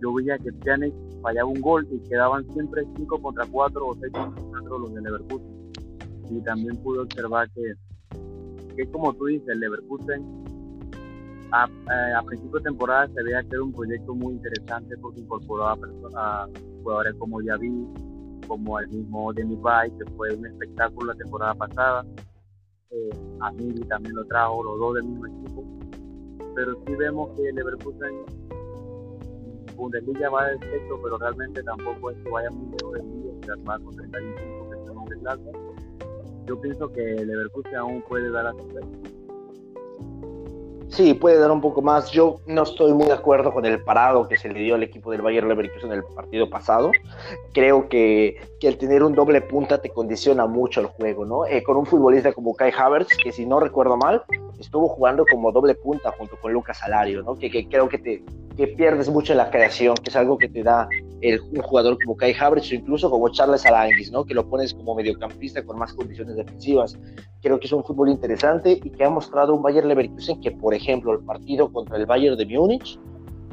yo 0.00 0.14
veía 0.14 0.38
que 0.38 0.52
Pjanic 0.52 0.94
fallaba 1.22 1.48
un 1.48 1.60
gol 1.60 1.86
y 1.90 1.98
quedaban 2.08 2.44
siempre 2.52 2.86
5 2.96 3.20
contra 3.20 3.44
4 3.46 3.86
o 3.86 3.94
6 3.94 4.12
contra 4.12 4.42
4 4.42 4.78
los 4.78 4.94
de 4.94 5.00
Leverkusen. 5.02 5.72
y 6.30 6.40
también 6.42 6.76
pude 6.76 7.00
observar 7.00 7.48
que, 7.50 7.74
que 8.76 8.90
como 8.90 9.12
tú 9.14 9.26
dices, 9.26 9.48
el 9.48 9.60
Leverkusen 9.60 10.48
a, 11.52 11.66
eh, 11.66 12.14
a, 12.14 12.22
principio 12.22 12.58
de 12.58 12.64
temporada 12.64 13.08
se 13.08 13.22
veía 13.22 13.42
que 13.42 13.54
era 13.54 13.62
un 13.62 13.72
proyecto 13.72 14.14
muy 14.14 14.34
interesante 14.34 14.96
porque 14.98 15.20
incorporó 15.20 15.68
a, 15.68 15.78
a 16.16 16.48
jugadores 16.82 17.14
como 17.18 17.40
Yavi, 17.40 17.86
como 18.46 18.78
el 18.78 18.88
mismo 18.88 19.32
Demi 19.32 19.56
Bay, 19.56 19.90
que 19.92 20.04
fue 20.12 20.34
un 20.34 20.46
espectáculo 20.46 21.12
la 21.12 21.18
temporada 21.18 21.54
pasada. 21.54 22.04
Eh, 22.90 23.10
a 23.40 23.50
Miri 23.52 23.80
también 23.82 24.14
lo 24.14 24.24
trajo, 24.26 24.62
los 24.62 24.78
dos 24.78 24.94
del 24.94 25.04
mismo 25.04 25.26
equipo. 25.26 25.64
Pero 26.54 26.74
sí 26.86 26.94
vemos 26.94 27.30
que 27.36 27.48
el 27.48 27.54
Leverkusen 27.54 28.47
Bundesliga 29.78 30.28
va 30.28 30.48
de 30.48 30.58
sexto, 30.58 31.00
pero 31.02 31.18
realmente 31.18 31.62
tampoco 31.62 32.10
es 32.10 32.18
que 32.18 32.30
vaya 32.30 32.50
muy 32.50 32.68
lejos 32.70 32.92
de 32.94 33.02
mí, 33.02 33.30
o 33.40 33.44
sea, 33.44 33.54
va 33.68 33.78
con 33.78 33.96
35 33.96 34.70
que 34.70 34.76
son 34.86 34.98
un 34.98 36.46
Yo 36.46 36.60
pienso 36.60 36.92
que 36.92 37.00
Leverkusen 37.00 37.76
aún 37.76 38.02
puede 38.02 38.30
dar 38.30 38.48
a 38.48 38.52
su 38.52 38.68
Sí, 40.88 41.12
puede 41.12 41.38
dar 41.38 41.50
un 41.50 41.60
poco 41.60 41.82
más. 41.82 42.10
Yo 42.10 42.40
no 42.46 42.62
estoy 42.62 42.92
muy 42.94 43.06
de 43.06 43.12
acuerdo 43.12 43.52
con 43.52 43.66
el 43.66 43.82
parado 43.84 44.26
que 44.26 44.38
se 44.38 44.48
le 44.48 44.58
dio 44.58 44.74
al 44.74 44.82
equipo 44.82 45.10
del 45.10 45.20
Bayern 45.20 45.46
Leverkusen 45.46 45.92
en 45.92 45.98
el 45.98 46.04
partido 46.04 46.48
pasado. 46.48 46.90
Creo 47.52 47.88
que, 47.88 48.40
que 48.58 48.68
el 48.68 48.78
tener 48.78 49.02
un 49.02 49.14
doble 49.14 49.42
punta 49.42 49.80
te 49.82 49.90
condiciona 49.90 50.46
mucho 50.46 50.80
el 50.80 50.86
juego, 50.86 51.26
¿no? 51.26 51.44
Eh, 51.44 51.62
con 51.62 51.76
un 51.76 51.84
futbolista 51.84 52.32
como 52.32 52.54
Kai 52.54 52.72
Havertz, 52.76 53.16
que 53.22 53.32
si 53.32 53.44
no 53.44 53.60
recuerdo 53.60 53.98
mal, 53.98 54.22
estuvo 54.58 54.88
jugando 54.88 55.24
como 55.30 55.52
doble 55.52 55.74
punta 55.74 56.10
junto 56.12 56.36
con 56.40 56.52
Lucas 56.54 56.82
Alario, 56.82 57.22
¿no? 57.22 57.36
Que, 57.36 57.50
que 57.50 57.68
creo 57.68 57.88
que 57.88 57.98
te 57.98 58.22
que 58.58 58.66
pierdes 58.66 59.08
mucho 59.08 59.32
en 59.32 59.38
la 59.38 59.50
creación, 59.50 59.94
que 59.94 60.10
es 60.10 60.16
algo 60.16 60.36
que 60.36 60.48
te 60.48 60.64
da 60.64 60.88
el, 61.20 61.40
un 61.40 61.62
jugador 61.62 61.96
como 62.02 62.16
Kai 62.16 62.34
Havertz 62.34 62.72
o 62.72 62.74
incluso 62.74 63.08
como 63.08 63.28
Charles 63.28 63.64
Aranguis, 63.64 64.10
¿no? 64.10 64.24
Que 64.24 64.34
lo 64.34 64.48
pones 64.48 64.74
como 64.74 64.96
mediocampista 64.96 65.64
con 65.64 65.78
más 65.78 65.94
condiciones 65.94 66.34
defensivas. 66.34 66.98
Creo 67.40 67.60
que 67.60 67.68
es 67.68 67.72
un 67.72 67.84
fútbol 67.84 68.08
interesante 68.08 68.72
y 68.82 68.90
que 68.90 69.04
ha 69.04 69.10
mostrado 69.10 69.54
un 69.54 69.62
Bayern 69.62 69.86
Leverkusen 69.86 70.40
que, 70.40 70.50
por 70.50 70.74
ejemplo, 70.74 71.12
el 71.12 71.20
partido 71.20 71.72
contra 71.72 71.98
el 71.98 72.06
Bayern 72.06 72.36
de 72.36 72.46
Múnich, 72.46 72.98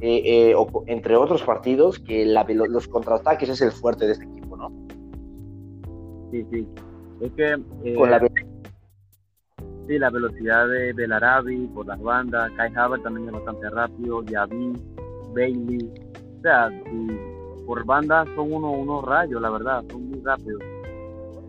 eh, 0.01 0.23
eh, 0.25 0.55
o, 0.55 0.83
entre 0.87 1.15
otros 1.15 1.43
partidos, 1.43 1.99
que 1.99 2.25
la, 2.25 2.43
los 2.43 2.87
contraataques 2.87 3.47
es 3.47 3.61
el 3.61 3.71
fuerte 3.71 4.07
de 4.07 4.13
este 4.13 4.25
equipo, 4.25 4.57
¿no? 4.57 4.71
Sí, 6.31 6.43
sí. 6.51 6.67
Es 7.21 7.31
que... 7.33 7.55
Eh, 7.83 7.93
Con 7.93 8.09
la 8.09 8.19
Sí, 9.87 9.99
la 9.99 10.09
velocidad 10.09 10.67
de 10.67 10.93
Belarabi 10.93 11.67
por 11.67 11.85
las 11.85 12.01
bandas, 12.01 12.51
Kai 12.57 12.73
Havertz 12.75 13.03
también 13.03 13.27
es 13.27 13.33
bastante 13.33 13.69
rápido, 13.69 14.23
Yavi, 14.23 14.73
Bailey, 15.35 15.91
o 16.37 16.41
sea, 16.41 16.69
por 17.65 17.85
bandas 17.85 18.27
son 18.35 18.53
unos 18.53 18.75
uno 18.77 19.01
rayos, 19.01 19.41
la 19.41 19.49
verdad, 19.49 19.83
son 19.91 20.09
muy 20.09 20.21
rápidos. 20.21 20.61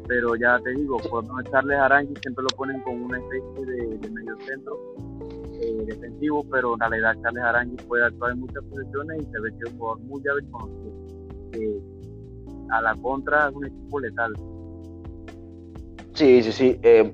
Pero 0.09 0.37
ya 0.37 0.59
te 0.61 0.70
digo, 0.70 0.99
por 1.11 1.25
no 1.25 1.42
Charles 1.44 1.79
Arangui 1.79 2.14
siempre 2.20 2.44
lo 2.44 2.57
ponen 2.57 2.81
con 2.83 3.03
una 3.03 3.18
especie 3.18 3.66
de, 3.66 4.11
medio 4.11 4.37
centro 4.46 4.79
eh, 5.61 5.85
defensivo, 5.87 6.44
pero 6.51 6.75
en 6.75 6.81
realidad 6.81 7.16
Charles 7.22 7.42
Arangui 7.42 7.77
puede 7.88 8.05
actuar 8.05 8.33
en 8.33 8.40
muchas 8.40 8.62
posiciones 8.64 9.22
y 9.22 9.33
se 9.33 9.40
ve 9.40 9.51
que 9.51 9.64
es 9.64 9.72
un 9.72 9.79
jugador 9.79 10.01
muy 10.05 10.22
hábil 10.29 10.46
a 12.70 12.83
la 12.83 12.94
contra 12.96 13.49
es 13.49 13.55
un 13.55 13.66
equipo 13.66 14.01
letal. 14.01 14.33
Sí, 16.14 16.42
sí, 16.42 16.53
sí. 16.53 16.81
Eh, 16.83 17.12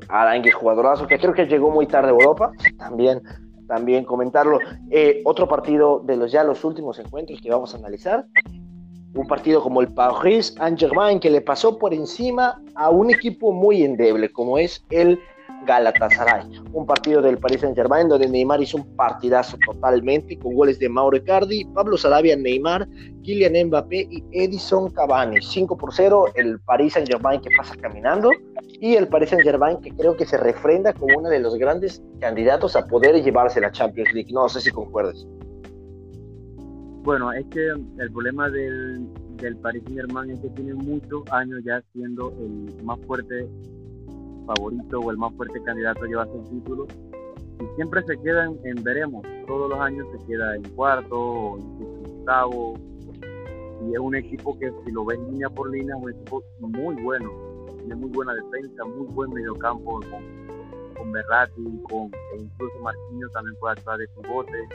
jugadorazo, 0.55 1.07
que 1.07 1.19
creo 1.19 1.35
que 1.35 1.47
llegó 1.47 1.71
muy 1.71 1.87
tarde 1.87 2.09
a 2.09 2.13
Europa. 2.13 2.53
También, 2.79 3.21
también 3.73 4.05
comentarlo. 4.05 4.59
Eh, 4.91 5.23
otro 5.25 5.49
partido 5.49 6.03
de 6.05 6.15
los 6.19 6.31
ya 6.31 6.45
los 6.45 6.63
últimos 6.63 6.99
encuentros 6.99 7.41
que 7.41 7.49
vamos 7.49 7.73
a 7.75 7.79
analizar. 7.79 8.27
Un 9.15 9.27
partido 9.27 9.63
como 9.63 9.81
el 9.81 9.89
Paris 9.95 10.55
Saint-Germain 10.59 11.19
que 11.19 11.31
le 11.31 11.41
pasó 11.41 11.79
por 11.79 11.95
encima 11.95 12.63
a 12.75 12.91
un 12.91 13.11
equipo 13.11 13.51
muy 13.51 13.83
endeble 13.83 14.31
como 14.31 14.59
es 14.59 14.85
el 14.91 15.19
Galatasaray. 15.67 16.45
Un 16.73 16.87
partido 16.87 17.23
del 17.23 17.39
Paris 17.39 17.61
Saint-Germain 17.61 18.09
donde 18.09 18.29
Neymar 18.29 18.61
hizo 18.61 18.79
un 18.79 18.97
partidazo 18.97 19.57
totalmente 19.67 20.39
con 20.39 20.55
goles 20.55 20.79
de 20.79 20.89
Mauro 20.89 21.17
Icardi, 21.17 21.65
Pablo 21.67 21.97
Sarabia, 21.97 22.37
Neymar, 22.37 22.89
Kylian 23.23 23.69
Mbappé 23.69 24.09
y 24.11 24.25
Edison 24.33 24.91
Cavani. 24.91 25.41
5 25.41 25.77
por 25.77 25.93
0 25.93 26.27
el 26.35 26.61
Paris 26.61 26.95
Saint-Germain 26.95 27.41
que 27.41 27.51
pasa 27.57 27.75
caminando 27.77 28.31
y 28.81 28.95
el 28.95 29.09
Paris 29.09 29.31
Saint-Germain 29.31 29.81
que 29.81 29.91
creo 29.91 30.17
que 30.17 30.27
se 30.27 30.37
refrenda 30.37 30.93
como 30.93 31.19
uno 31.19 31.29
de 31.29 31.41
los 31.41 31.55
grandes 31.57 32.03
candidatos 32.21 32.77
a 32.77 32.87
poder 32.87 33.23
llevarse 33.23 33.61
la 33.61 33.71
Champions 33.71 34.13
League. 34.13 34.33
No 34.33 34.49
sé 34.49 34.61
si 34.61 34.71
concuerdes. 34.71 35.27
Bueno, 37.05 37.33
es 37.33 37.45
que 37.47 37.67
el 37.67 38.13
problema 38.13 38.49
del, 38.49 39.09
del 39.37 39.57
Paris 39.57 39.83
Saint-Germain 39.85 40.31
es 40.31 40.41
que 40.41 40.49
tiene 40.51 40.75
muchos 40.75 41.23
años 41.33 41.61
ya 41.65 41.83
siendo 41.93 42.31
el 42.31 42.85
más 42.85 42.99
fuerte 43.07 43.49
favorito 44.47 45.01
o 45.01 45.11
el 45.11 45.17
más 45.17 45.33
fuerte 45.35 45.63
candidato 45.63 46.05
a 46.05 46.09
llevarse 46.09 46.35
el 46.37 46.49
título. 46.49 46.87
Y 47.61 47.75
siempre 47.77 48.03
se 48.05 48.19
queda 48.21 48.45
en, 48.45 48.83
veremos. 48.83 49.25
Todos 49.47 49.71
los 49.71 49.81
años 49.81 50.07
se 50.13 50.27
queda 50.27 50.57
en 50.57 50.63
cuarto 50.71 51.17
o 51.17 51.59
en 51.59 52.19
octavo. 52.19 52.75
Y 53.87 53.95
es 53.95 53.99
un 53.99 54.15
equipo 54.15 54.59
que 54.59 54.73
si 54.85 54.93
lo 54.93 55.05
ves 55.05 55.19
línea 55.31 55.49
por 55.49 55.71
línea 55.71 55.97
es 55.97 56.03
un 56.03 56.11
equipo 56.11 56.43
muy 56.61 56.95
bueno. 57.03 57.31
Tiene 57.79 57.95
muy 57.97 58.11
buena 58.11 58.35
defensa, 58.35 58.85
muy 58.85 59.07
buen 59.09 59.33
mediocampo 59.33 60.01
con, 60.01 60.23
con 60.97 61.13
Berratti, 61.13 61.83
con, 61.89 62.11
e 62.35 62.43
incluso 62.43 62.79
Marquinhos 62.81 63.33
también 63.33 63.57
puede 63.59 63.73
actuar 63.73 63.99
de 63.99 64.09
pivote. 64.09 64.69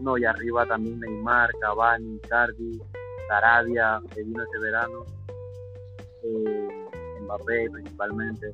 No, 0.00 0.18
y 0.18 0.24
arriba 0.24 0.66
también 0.66 1.00
Neymar, 1.00 1.50
Cavani, 1.60 2.18
Cardi, 2.28 2.80
Sarabia, 3.28 4.00
que 4.12 4.22
vino 4.22 4.42
este 4.42 4.58
verano. 4.58 5.04
Eh, 6.22 6.68
Mbappé 7.20 7.70
principalmente 7.70 8.52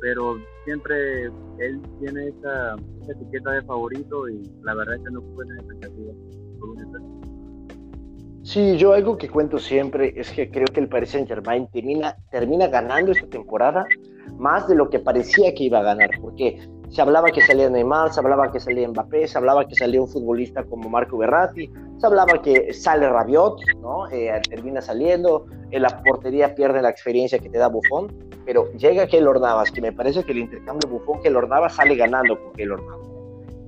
pero 0.00 0.38
siempre 0.64 1.24
él 1.58 1.80
tiene 2.00 2.28
esa, 2.28 2.76
etiqueta 3.08 3.52
de 3.52 3.62
favorito 3.62 4.28
y 4.28 4.42
la 4.62 4.74
verdad 4.74 4.94
es 4.94 5.02
que 5.02 5.10
no 5.10 5.22
fue 5.34 5.44
tener 5.46 5.64
expectativas. 5.64 6.16
Sí, 8.42 8.76
yo 8.76 8.94
algo 8.94 9.18
que 9.18 9.28
cuento 9.28 9.58
siempre 9.58 10.14
es 10.16 10.30
que 10.30 10.50
creo 10.50 10.66
que 10.66 10.80
el 10.80 10.88
Paris 10.88 11.10
Saint 11.10 11.28
Germain 11.28 11.68
termina, 11.72 12.16
termina 12.30 12.68
ganando 12.68 13.12
esta 13.12 13.26
temporada 13.26 13.86
más 14.38 14.66
de 14.68 14.74
lo 14.74 14.88
que 14.88 14.98
parecía 14.98 15.54
que 15.54 15.64
iba 15.64 15.80
a 15.80 15.82
ganar, 15.82 16.10
porque 16.20 16.58
se 16.90 17.00
hablaba 17.00 17.30
que 17.30 17.40
salía 17.40 17.70
Neymar, 17.70 18.12
se 18.12 18.18
hablaba 18.18 18.50
que 18.50 18.58
salía 18.58 18.88
Mbappé, 18.88 19.28
se 19.28 19.38
hablaba 19.38 19.66
que 19.66 19.76
salía 19.76 20.00
un 20.00 20.08
futbolista 20.08 20.64
como 20.64 20.90
Marco 20.90 21.16
Berratti, 21.16 21.70
se 21.98 22.06
hablaba 22.06 22.42
que 22.42 22.72
sale 22.72 23.08
Rabiot, 23.08 23.60
¿no? 23.80 24.08
Eh, 24.10 24.32
termina 24.48 24.80
saliendo, 24.80 25.46
en 25.70 25.82
la 25.82 26.02
portería 26.02 26.52
pierde 26.54 26.82
la 26.82 26.90
experiencia 26.90 27.38
que 27.38 27.48
te 27.48 27.58
da 27.58 27.68
Buffon, 27.68 28.12
pero 28.44 28.72
llega 28.72 29.06
Keylor 29.06 29.40
Navas, 29.40 29.70
que 29.70 29.80
me 29.80 29.92
parece 29.92 30.24
que 30.24 30.32
el 30.32 30.38
intercambio 30.38 30.88
Buffon-Keylor 30.90 31.48
Navas 31.48 31.76
sale 31.76 31.94
ganando 31.94 32.36
con 32.40 32.52
Keylor 32.54 32.82
Navas. 32.82 33.06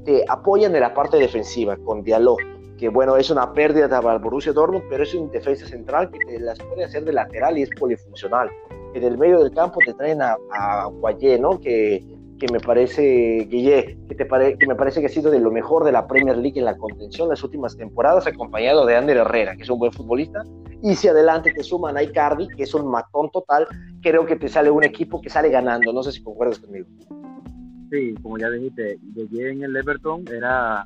Te 0.05 0.25
apoyan 0.29 0.75
en 0.75 0.81
la 0.81 0.93
parte 0.93 1.17
defensiva 1.17 1.77
con 1.77 2.03
Diallo, 2.03 2.37
que 2.77 2.89
bueno, 2.89 3.17
es 3.17 3.31
una 3.31 3.53
pérdida 3.53 3.89
para 3.89 4.15
el 4.15 4.19
Borussia 4.19 4.53
Dortmund, 4.53 4.85
pero 4.91 5.05
es 5.05 5.15
un 5.15 5.31
defensa 5.31 5.65
central 5.65 6.11
que 6.11 6.19
te 6.27 6.41
las 6.41 6.59
puede 6.59 6.83
hacer 6.83 7.05
de 7.05 7.13
lateral 7.13 7.57
y 7.57 7.63
es 7.63 7.71
polifuncional. 7.79 8.51
Que 8.93 8.99
del 8.99 9.17
medio 9.17 9.39
del 9.39 9.53
campo 9.53 9.79
te 9.87 9.95
traen 9.95 10.21
a, 10.21 10.37
a 10.51 10.87
Guayé, 10.87 11.39
¿no? 11.39 11.61
Que, 11.61 12.05
que 12.43 12.53
me 12.53 12.59
parece, 12.59 13.47
Guille, 13.49 13.97
que, 14.09 14.17
te 14.17 14.27
pare, 14.27 14.59
que 14.59 14.67
me 14.67 14.75
parece 14.75 14.99
que 14.99 15.07
ha 15.07 15.09
sido 15.09 15.31
de 15.31 15.39
lo 15.39 15.53
mejor 15.53 15.85
de 15.85 15.93
la 15.93 16.09
Premier 16.09 16.37
League 16.37 16.59
en 16.59 16.65
la 16.65 16.77
contención 16.77 17.29
las 17.29 17.45
últimas 17.45 17.77
temporadas, 17.77 18.27
acompañado 18.27 18.85
de 18.85 18.97
Ander 18.97 19.19
Herrera, 19.19 19.55
que 19.55 19.63
es 19.63 19.71
un 19.71 19.79
buen 19.79 19.93
futbolista, 19.93 20.43
y 20.83 20.97
si 20.97 21.07
adelante 21.07 21.53
te 21.53 21.63
suman 21.63 21.97
a 21.97 22.03
Icardi, 22.03 22.49
que 22.49 22.65
es 22.65 22.75
un 22.75 22.91
matón 22.91 23.31
total, 23.31 23.69
creo 24.01 24.27
que 24.27 24.35
te 24.35 24.49
sale 24.49 24.73
un 24.73 24.83
equipo 24.83 25.21
que 25.21 25.31
sale 25.31 25.51
ganando, 25.51 25.93
no 25.93 26.03
sé 26.03 26.11
si 26.11 26.21
concuerdas 26.21 26.59
conmigo. 26.59 26.89
Sí, 27.93 28.13
como 28.21 28.39
ya 28.39 28.51
dijiste, 28.51 28.99
Guille 29.15 29.51
en 29.51 29.63
el 29.63 29.77
Everton 29.77 30.25
era 30.35 30.85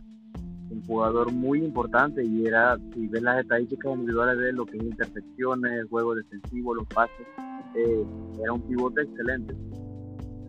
un 0.70 0.84
jugador 0.84 1.32
muy 1.32 1.60
importante 1.64 2.22
y 2.22 2.44
era, 2.44 2.76
si 2.92 3.06
ves 3.06 3.22
las 3.22 3.40
estadísticas 3.40 3.94
individuales 3.94 4.36
de 4.36 4.52
lo 4.52 4.66
que 4.66 4.76
es 4.76 4.82
intercepciones, 4.82 5.72
el 5.72 5.88
juego 5.88 6.14
defensivo, 6.14 6.74
los 6.74 6.86
pases, 6.88 7.26
eh, 7.76 8.04
era 8.42 8.52
un 8.52 8.60
pivote 8.60 9.00
excelente. 9.00 9.54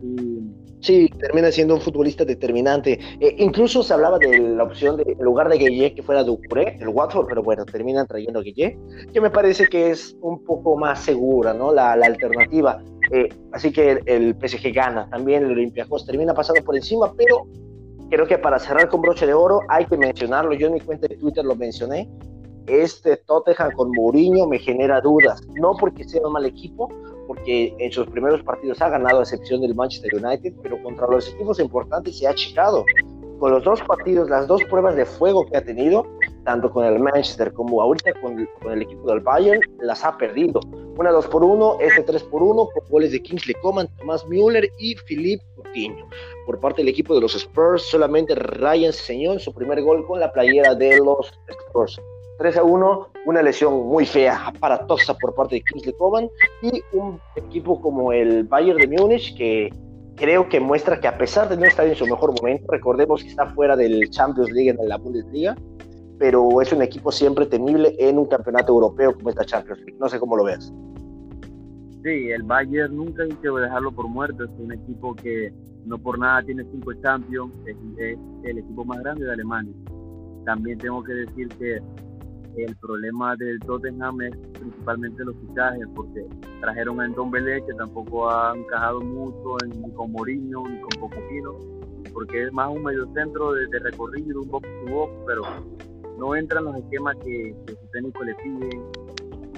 Y 0.02 0.67
Sí, 0.80 1.10
termina 1.18 1.50
siendo 1.50 1.74
un 1.74 1.80
futbolista 1.80 2.24
determinante. 2.24 2.98
Eh, 3.20 3.34
incluso 3.38 3.82
se 3.82 3.92
hablaba 3.94 4.18
de 4.18 4.38
la 4.38 4.62
opción 4.62 4.96
de, 4.96 5.04
en 5.04 5.24
lugar 5.24 5.48
de 5.48 5.58
Gueye, 5.58 5.94
que 5.94 6.02
fuera 6.02 6.22
Ducuré, 6.22 6.78
el 6.80 6.88
Watford, 6.88 7.26
pero 7.26 7.42
bueno, 7.42 7.64
terminan 7.64 8.06
trayendo 8.06 8.38
a 8.38 8.42
Gueye, 8.42 8.78
que 9.12 9.20
me 9.20 9.30
parece 9.30 9.66
que 9.66 9.90
es 9.90 10.16
un 10.20 10.44
poco 10.44 10.76
más 10.76 11.00
segura, 11.00 11.52
¿no? 11.52 11.72
La, 11.72 11.96
la 11.96 12.06
alternativa. 12.06 12.80
Eh, 13.10 13.28
así 13.52 13.72
que 13.72 14.00
el, 14.04 14.34
PSG 14.34 14.72
gana. 14.72 15.08
También 15.10 15.44
el 15.44 15.52
Olympiacos 15.52 16.06
termina 16.06 16.34
pasando 16.34 16.62
por 16.62 16.76
encima, 16.76 17.12
pero 17.16 17.46
creo 18.10 18.26
que 18.26 18.38
para 18.38 18.58
cerrar 18.58 18.88
con 18.88 19.00
broche 19.00 19.26
de 19.26 19.34
oro 19.34 19.60
hay 19.68 19.86
que 19.86 19.96
mencionarlo. 19.96 20.52
Yo 20.54 20.68
en 20.68 20.74
mi 20.74 20.80
cuenta 20.80 21.08
de 21.08 21.16
Twitter 21.16 21.44
lo 21.44 21.56
mencioné. 21.56 22.08
Este 22.66 23.16
Tottenham 23.16 23.72
con 23.72 23.90
Mourinho 23.92 24.46
me 24.46 24.58
genera 24.58 25.00
dudas, 25.00 25.40
no 25.58 25.74
porque 25.80 26.04
sea 26.04 26.20
un 26.26 26.34
mal 26.34 26.44
equipo, 26.44 26.90
porque 27.28 27.74
en 27.78 27.92
sus 27.92 28.08
primeros 28.08 28.42
partidos 28.42 28.80
ha 28.80 28.88
ganado 28.88 29.20
a 29.20 29.22
excepción 29.22 29.60
del 29.60 29.74
Manchester 29.74 30.14
United, 30.14 30.54
pero 30.62 30.82
contra 30.82 31.06
los 31.06 31.28
equipos 31.28 31.60
importantes 31.60 32.18
se 32.18 32.26
ha 32.26 32.30
achicado. 32.30 32.84
Con 33.38 33.52
los 33.52 33.62
dos 33.62 33.80
partidos, 33.82 34.28
las 34.28 34.48
dos 34.48 34.64
pruebas 34.64 34.96
de 34.96 35.04
fuego 35.04 35.46
que 35.46 35.58
ha 35.58 35.64
tenido, 35.64 36.06
tanto 36.44 36.72
con 36.72 36.84
el 36.84 36.98
Manchester 36.98 37.52
como 37.52 37.80
ahorita 37.82 38.12
con, 38.20 38.48
el 38.72 38.82
equipo 38.82 39.08
del 39.10 39.20
Bayern, 39.20 39.60
las 39.80 40.04
ha 40.04 40.16
perdido. 40.16 40.58
Una 40.96 41.12
2 41.12 41.28
por 41.28 41.44
1, 41.44 41.76
este 41.80 42.02
3 42.02 42.24
por 42.24 42.42
1, 42.42 42.68
con 42.74 42.88
goles 42.90 43.12
de 43.12 43.22
Kingsley 43.22 43.54
Coman, 43.62 43.86
Tomás 43.98 44.26
Müller 44.26 44.68
y 44.78 44.96
Philippe 44.96 45.44
Coutinho. 45.54 46.08
Por 46.46 46.58
parte 46.58 46.80
del 46.80 46.88
equipo 46.88 47.14
de 47.14 47.20
los 47.20 47.36
Spurs, 47.36 47.82
solamente 47.82 48.34
Ryan 48.34 48.92
Señor 48.92 49.34
en 49.34 49.40
su 49.40 49.54
primer 49.54 49.82
gol 49.82 50.04
con 50.06 50.18
la 50.18 50.32
playera 50.32 50.74
de 50.74 50.96
los 50.96 51.32
Spurs. 51.46 52.00
3 52.38 52.56
a 52.56 52.62
1, 52.62 53.08
una 53.26 53.42
lesión 53.42 53.88
muy 53.88 54.06
fea, 54.06 54.46
aparatosa 54.46 55.14
por 55.14 55.34
parte 55.34 55.56
de 55.56 55.62
Kingsley 55.62 55.94
Coman 55.98 56.28
y 56.62 56.82
un 56.96 57.20
equipo 57.36 57.80
como 57.80 58.12
el 58.12 58.44
Bayern 58.44 58.78
de 58.78 58.86
Múnich 58.86 59.36
que 59.36 59.70
creo 60.14 60.48
que 60.48 60.60
muestra 60.60 61.00
que 61.00 61.08
a 61.08 61.18
pesar 61.18 61.48
de 61.48 61.56
no 61.56 61.64
estar 61.64 61.86
en 61.86 61.96
su 61.96 62.06
mejor 62.06 62.32
momento, 62.40 62.64
recordemos 62.70 63.22
que 63.22 63.28
está 63.28 63.46
fuera 63.46 63.76
del 63.76 64.08
Champions 64.10 64.50
League 64.52 64.70
en 64.70 64.88
la 64.88 64.98
Bundesliga, 64.98 65.56
pero 66.18 66.60
es 66.62 66.72
un 66.72 66.82
equipo 66.82 67.10
siempre 67.10 67.46
temible 67.46 67.94
en 67.98 68.18
un 68.18 68.26
campeonato 68.26 68.72
europeo 68.72 69.14
como 69.14 69.30
es 69.30 69.36
la 69.36 69.44
Champions 69.44 69.80
League. 69.80 69.96
No 69.98 70.08
sé 70.08 70.18
cómo 70.18 70.36
lo 70.36 70.44
ves. 70.44 70.72
Sí, 72.04 72.30
el 72.30 72.42
Bayern 72.44 72.96
nunca 72.96 73.24
hay 73.24 73.30
que 73.30 73.48
dejarlo 73.48 73.92
por 73.92 74.08
muerto. 74.08 74.44
Es 74.44 74.50
un 74.58 74.72
equipo 74.72 75.14
que 75.14 75.52
no 75.84 75.98
por 75.98 76.18
nada 76.18 76.42
tiene 76.42 76.64
cinco 76.70 76.92
Champions, 77.02 77.52
es, 77.66 78.18
el 78.44 78.58
equipo 78.58 78.84
más 78.84 79.00
grande 79.00 79.24
de 79.24 79.32
Alemania. 79.32 79.74
También 80.44 80.78
tengo 80.78 81.02
que 81.02 81.12
decir 81.12 81.48
que 81.58 81.80
el 82.64 82.76
problema 82.76 83.36
del 83.36 83.58
Tottenham 83.60 84.20
es 84.22 84.36
principalmente 84.52 85.24
los 85.24 85.36
fichajes, 85.36 85.86
porque 85.94 86.26
trajeron 86.60 87.00
a 87.00 87.08
Ndombele 87.08 87.64
que 87.64 87.74
tampoco 87.74 88.30
ha 88.30 88.56
encajado 88.56 89.00
mucho 89.00 89.56
ni 89.66 89.92
con 89.92 90.12
Mourinho 90.12 90.62
ni 90.68 90.80
con 90.80 91.00
Pochettino, 91.00 91.54
porque 92.12 92.44
es 92.44 92.52
más 92.52 92.70
un 92.70 92.82
mediocentro 92.82 93.52
de, 93.52 93.66
de 93.68 93.78
recorrido, 93.80 94.42
un 94.42 94.48
box 94.48 94.68
to 94.68 94.92
box, 94.92 95.12
pero 95.26 95.42
no 96.18 96.34
entran 96.34 96.64
los 96.64 96.76
esquemas 96.76 97.16
que, 97.24 97.54
que 97.66 97.72
su 97.74 97.86
técnico 97.92 98.24
le 98.24 98.34
pide 98.36 98.70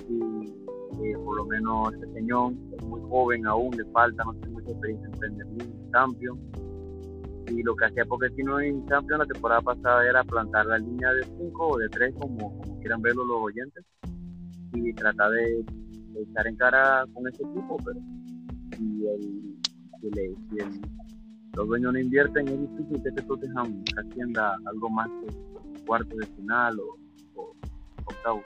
y 0.09 0.61
eh, 1.03 1.17
por 1.25 1.37
lo 1.37 1.45
menos 1.47 1.95
este 1.95 2.13
señor 2.13 2.53
es 2.77 2.85
muy 2.85 3.01
joven 3.09 3.47
aún, 3.47 3.71
le 3.77 3.85
falta, 3.93 4.25
no 4.25 4.35
tiene 4.35 4.51
mucha 4.51 4.71
experiencia 4.71 5.07
en 5.07 5.19
Premier 5.19 5.47
League, 5.47 5.75
Champions 5.93 6.39
y 7.49 7.63
lo 7.63 7.75
que 7.75 7.87
hacía 7.87 8.05
Pochettino 8.05 8.61
en 8.61 8.87
Champions 8.87 9.21
la 9.21 9.27
temporada 9.27 9.61
pasada 9.61 10.09
era 10.09 10.23
plantar 10.25 10.67
la 10.67 10.79
línea 10.79 11.13
de 11.13 11.25
5 11.25 11.67
o 11.67 11.79
de 11.79 11.89
3 11.89 12.15
como, 12.21 12.57
como, 12.59 12.70
quieran 12.81 13.03
verlo 13.03 13.25
los 13.25 13.43
oyentes 13.43 13.85
y 14.73 14.93
tratar 14.95 15.31
de, 15.31 15.65
estar 16.23 16.47
en 16.47 16.57
cara 16.57 17.05
con 17.15 17.27
ese 17.29 17.43
equipo 17.43 17.77
pero 17.85 18.01
si, 18.77 19.07
el, 19.07 19.57
si, 20.01 20.59
el, 20.59 20.81
los 21.55 21.69
dueños 21.69 21.93
no 21.93 21.99
invierten 21.99 22.49
es 22.49 22.61
difícil 22.61 23.03
que 23.03 23.09
este 23.09 23.23
Tottenham 23.23 23.83
hacienda 23.97 24.57
algo 24.67 24.91
más 24.91 25.09
que 25.09 25.85
cuarto 25.85 26.17
de 26.17 26.27
final 26.27 26.79
o, 26.81 26.97
o. 27.35 28.43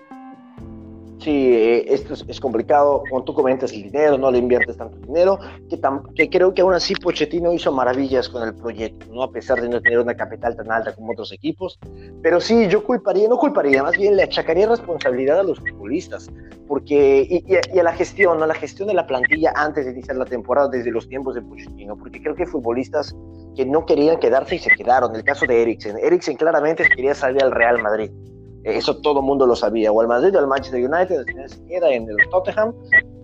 Sí, 1.25 1.55
eh, 1.55 1.87
esto 1.89 2.13
es, 2.29 2.39
complicado. 2.39 3.03
Cuando 3.09 3.25
tú 3.25 3.33
comentas 3.33 3.73
el 3.73 3.85
dinero, 3.85 4.19
no 4.19 4.31
le 4.31 4.37
inviertes 4.37 4.77
tanto 4.77 4.99
dinero, 4.99 5.39
que, 5.71 5.81
que 6.15 6.29
creo 6.29 6.53
que 6.53 6.61
aún 6.61 6.75
así 6.75 6.95
Pochettino 6.95 7.51
hizo 7.55 7.73
maravillas 7.73 8.29
con 8.29 8.47
el 8.47 8.55
proyecto, 8.55 9.07
¿no? 9.11 9.23
a 9.23 9.33
pesar 9.33 9.59
de 9.63 9.71
no 9.71 9.81
tener 9.81 10.01
una 10.01 10.15
capital 10.15 10.55
tan 10.55 10.71
alta 10.71 10.95
como 10.95 11.13
otros 11.13 11.33
equipos. 11.33 11.79
Pero 12.23 12.43
sí, 12.43 12.69
yo 12.69 12.85
culparía, 12.85 13.27
no 13.27 13.39
culparía, 13.39 13.83
más 13.83 13.97
bien 13.97 14.17
le 14.17 14.25
achacaría 14.25 14.69
responsabilidad 14.69 15.41
a 15.41 15.45
los 15.45 15.59
futbolistas, 15.61 16.29
porque, 16.69 17.43
y, 17.47 17.79
a 17.79 17.83
la 17.83 17.95
gestión, 17.95 18.39
¿no? 18.39 18.47
la 18.47 18.55
gestión 18.55 18.89
de 18.89 18.95
la 18.95 19.07
plantilla 19.07 19.55
antes 19.57 19.87
de 19.87 19.93
iniciar 19.93 20.19
la 20.19 20.27
temporada, 20.27 20.69
desde 20.69 20.91
los 20.91 21.09
tiempos 21.09 21.37
de 21.37 21.41
Pochettino, 21.41 21.97
porque 21.97 22.21
creo 22.21 22.35
que 22.35 22.45
futbolistas 22.45 23.17
que 23.57 23.65
no 23.65 23.87
querían 23.87 24.19
quedarse 24.19 24.57
y 24.57 24.59
se 24.59 24.69
quedaron. 24.77 25.17
El 25.17 25.25
caso 25.25 25.47
de 25.47 25.63
Eriksen. 25.63 25.97
Eriksen 26.03 26.37
claramente 26.37 26.85
quería 26.95 27.15
salir 27.15 27.43
al 27.43 27.53
Real 27.53 27.81
Madrid 27.81 28.11
eso 28.65 28.97
todo 28.97 29.21
el 29.21 29.27
mundo 29.27 29.47
lo 29.47 29.55
sabía. 29.55 29.93
O 29.93 30.01
al 30.01 30.09
Madrid 30.09 30.35
o 30.35 30.39
al 30.39 30.47
Manchester 30.47 30.83
United, 30.83 31.25
queda 31.69 31.91
en 31.93 32.09
el 32.09 32.17
Tottenham. 32.31 32.75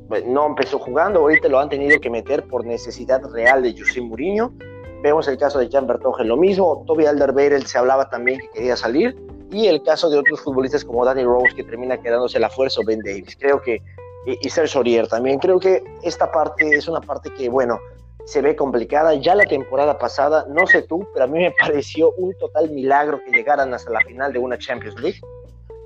Pues, 0.09 0.27
no 0.27 0.47
empezó 0.47 0.79
jugando, 0.79 1.21
ahorita 1.21 1.49
lo 1.49 1.61
han 1.61 1.69
tenido 1.69 2.01
que 2.01 2.11
meter 2.11 2.47
por 2.49 2.65
necesidad 2.65 3.23
real 3.33 3.63
de 3.63 3.79
José 3.79 4.01
Mourinho. 4.01 4.53
Vemos 5.03 5.29
el 5.29 5.39
caso 5.39 5.59
de 5.59 5.71
Jan 5.71 5.87
Bertongen, 5.87 6.29
lo 6.29 6.37
mismo. 6.37 6.85
Toby 6.87 7.07
Alderweireld 7.07 7.65
se 7.67 7.79
hablaba 7.79 8.09
también 8.11 8.41
que 8.41 8.51
quería 8.51 8.77
salir. 8.77 9.17
Y 9.51 9.67
el 9.67 9.83
caso 9.83 10.11
de 10.11 10.19
otros 10.19 10.41
futbolistas 10.41 10.85
como 10.85 11.05
Danny 11.05 11.25
Rose, 11.25 11.55
que 11.57 11.65
termina 11.65 11.97
quedándose 12.01 12.39
la 12.39 12.51
fuerza, 12.51 12.81
o 12.81 12.85
Ben 12.85 13.01
Davis. 13.01 13.37
Creo 13.39 13.63
que, 13.63 13.83
y 14.27 14.51
Serge 14.51 14.77
Aurier 14.77 15.09
también. 15.09 15.39
Creo 15.39 15.59
que 15.59 15.83
esta 16.03 16.31
parte 16.31 16.69
es 16.69 16.87
una 16.87 17.01
parte 17.01 17.33
que, 17.33 17.49
bueno, 17.49 17.79
se 18.31 18.41
ve 18.41 18.55
complicada. 18.55 19.15
Ya 19.15 19.35
la 19.35 19.45
temporada 19.45 19.99
pasada, 19.99 20.47
no 20.49 20.65
sé 20.67 20.83
tú, 20.83 21.07
pero 21.13 21.25
a 21.25 21.29
mí 21.29 21.39
me 21.39 21.51
pareció 21.61 22.13
un 22.13 22.33
total 22.39 22.71
milagro 22.71 23.21
que 23.25 23.33
llegaran 23.33 23.75
hasta 23.75 23.91
la 23.91 24.01
final 24.01 24.33
de 24.33 24.39
una 24.39 24.57
Champions 24.57 25.01
League, 25.01 25.21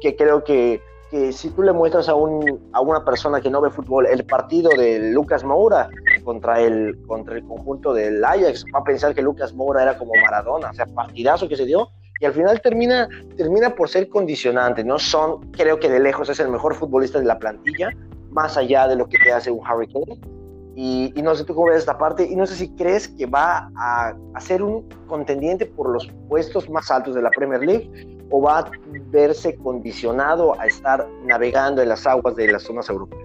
que 0.01 0.15
creo 0.15 0.45
que, 0.45 0.83
que 1.11 1.33
si 1.33 1.49
tú 1.51 1.63
le 1.63 1.73
muestras 1.73 2.09
a, 2.11 2.15
un, 2.15 2.69
a 2.73 2.83
una 2.83 3.03
persona 3.03 3.41
que 3.41 3.49
no 3.49 3.63
ve 3.63 3.71
fútbol 3.71 4.07
el 4.07 4.25
partido 4.27 4.71
de 4.77 5.11
Lucas 5.13 5.43
Moura 5.43 5.89
contra 6.23 6.61
el, 6.61 6.99
contra 7.07 7.37
el 7.37 7.45
conjunto 7.45 7.95
del 7.95 8.23
Ajax, 8.23 8.67
va 8.75 8.81
a 8.81 8.85
pensar 8.85 9.15
que 9.15 9.23
Lucas 9.23 9.55
Moura 9.55 9.83
era 9.83 9.97
como 9.97 10.13
Maradona, 10.23 10.71
o 10.71 10.75
sea, 10.75 10.85
partidazo 10.87 11.49
que 11.49 11.57
se 11.57 11.65
dio, 11.65 11.89
y 12.21 12.27
al 12.27 12.35
final 12.35 12.61
termina, 12.61 13.09
termina 13.39 13.75
por 13.75 13.89
ser 13.89 14.09
condicionante, 14.11 14.85
¿no? 14.85 14.99
Son, 14.99 15.51
creo 15.53 15.81
que 15.81 15.89
de 15.89 15.99
lejos 15.99 16.29
es 16.29 16.39
el 16.41 16.49
mejor 16.49 16.75
futbolista 16.75 17.19
de 17.19 17.25
la 17.25 17.39
plantilla, 17.39 17.89
más 18.31 18.59
allá 18.59 18.87
de 18.87 18.97
lo 18.97 19.09
que 19.09 19.17
te 19.19 19.33
hace 19.33 19.51
un 19.51 19.67
Harry 19.67 19.89
Kane 19.89 20.44
y, 20.77 21.13
no 21.23 21.35
sé 21.35 21.45
tú 21.45 21.55
cómo 21.55 21.69
ves 21.69 21.79
esta 21.79 21.97
parte, 21.97 22.27
y 22.27 22.35
no 22.35 22.47
sé 22.47 22.57
si 22.57 22.75
crees 22.75 23.09
que 23.09 23.27
va 23.27 23.71
a, 23.77 24.15
ser 24.41 24.63
un 24.63 24.89
contendiente 25.07 25.67
por 25.67 25.91
los 25.91 26.11
puestos 26.29 26.69
más 26.69 26.91
altos 26.91 27.15
de 27.15 27.23
la 27.23 27.31
Premier 27.31 27.61
League 27.61 28.19
o 28.31 28.43
va 28.43 28.61
a 28.61 28.71
verse 29.11 29.55
condicionado 29.57 30.59
a 30.59 30.67
estar 30.67 31.07
navegando 31.25 31.83
en 31.83 31.89
las 31.91 32.07
aguas 32.07 32.35
de 32.35 32.51
las 32.51 32.63
zonas 32.63 32.89
europeas. 32.89 33.23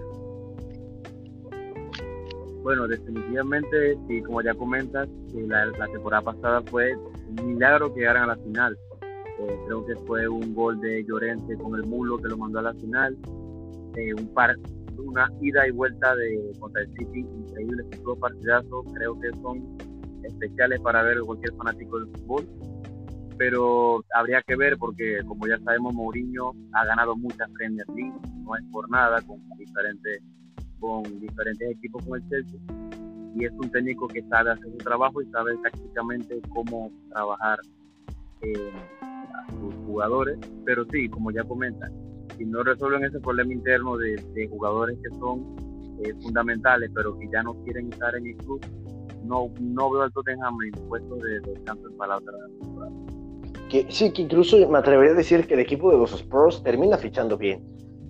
Bueno, 2.62 2.86
definitivamente, 2.86 3.98
sí, 4.06 4.22
como 4.22 4.42
ya 4.42 4.54
comentas, 4.54 5.08
la, 5.32 5.66
la 5.66 5.86
temporada 5.88 6.22
pasada 6.22 6.62
fue 6.70 6.94
un 6.94 7.54
milagro 7.54 7.92
que 7.92 8.00
llegaran 8.00 8.24
a 8.24 8.26
la 8.28 8.36
final. 8.36 8.78
Eh, 9.40 9.58
creo 9.66 9.86
que 9.86 9.96
fue 10.06 10.28
un 10.28 10.54
gol 10.54 10.80
de 10.80 11.02
Llorente 11.04 11.56
con 11.56 11.74
el 11.74 11.84
mulo 11.84 12.18
que 12.18 12.28
lo 12.28 12.36
mandó 12.36 12.58
a 12.58 12.62
la 12.62 12.74
final. 12.74 13.16
Eh, 13.96 14.14
un 14.14 14.28
par 14.34 14.54
una 15.00 15.30
ida 15.40 15.66
y 15.66 15.70
vuelta 15.70 16.14
de 16.16 16.52
contra 16.58 16.82
el 16.82 16.88
City 16.94 17.20
increíble, 17.20 17.84
dos 18.04 18.18
partidazos, 18.18 18.86
creo 18.94 19.18
que 19.20 19.30
son 19.40 19.78
especiales 20.24 20.80
para 20.80 21.02
ver 21.02 21.20
cualquier 21.20 21.54
fanático 21.54 21.98
del 21.98 22.08
fútbol, 22.08 22.48
pero 23.38 24.04
habría 24.14 24.42
que 24.42 24.56
ver 24.56 24.76
porque 24.78 25.22
como 25.26 25.46
ya 25.46 25.58
sabemos 25.60 25.94
Mourinho 25.94 26.52
ha 26.72 26.84
ganado 26.84 27.16
muchas 27.16 27.50
Premier 27.52 27.86
League, 27.88 28.14
no 28.44 28.56
es 28.56 28.64
por 28.70 28.88
nada 28.90 29.20
con 29.22 29.40
diferentes 29.56 30.22
con 30.78 31.02
diferentes 31.20 31.70
equipos 31.70 32.04
con 32.06 32.20
el 32.20 32.28
Chelsea 32.28 32.60
y 33.34 33.44
es 33.44 33.52
un 33.52 33.70
técnico 33.70 34.08
que 34.08 34.22
sabe 34.22 34.50
hacer 34.50 34.70
su 34.72 34.78
trabajo 34.78 35.22
y 35.22 35.26
sabe 35.26 35.56
tácticamente 35.62 36.40
cómo 36.48 36.90
trabajar 37.12 37.58
eh, 38.42 38.72
a 39.02 39.50
sus 39.52 39.74
jugadores, 39.86 40.38
pero 40.64 40.84
sí, 40.90 41.08
como 41.08 41.30
ya 41.30 41.44
comentan, 41.44 41.92
si 42.40 42.46
no 42.46 42.62
resuelven 42.62 43.04
ese 43.04 43.20
problema 43.20 43.52
interno 43.52 43.98
de, 43.98 44.48
jugadores 44.48 44.96
que 45.02 45.10
son 45.18 45.44
eh, 46.02 46.14
fundamentales, 46.22 46.90
pero 46.94 47.18
que 47.18 47.28
ya 47.30 47.42
no 47.42 47.52
quieren 47.64 47.92
estar 47.92 48.16
en 48.16 48.28
el 48.28 48.36
club, 48.36 48.64
no, 49.24 49.52
no 49.60 49.90
veo 49.90 50.02
al 50.02 50.12
Tottenham 50.12 50.56
en 50.62 50.88
puesto 50.88 51.16
de 51.16 51.40
descanso 51.40 51.82
para 51.98 52.12
la 52.12 52.16
otra. 52.16 52.32
Que, 53.68 53.86
sí, 53.90 54.10
que 54.10 54.22
incluso 54.22 54.56
me 54.70 54.78
atrevería 54.78 55.12
a 55.12 55.16
decir 55.16 55.46
que 55.46 55.52
el 55.52 55.60
equipo 55.60 55.92
de 55.92 55.98
los 55.98 56.14
Spurs 56.14 56.62
termina 56.62 56.96
fichando 56.96 57.36
bien. 57.36 57.62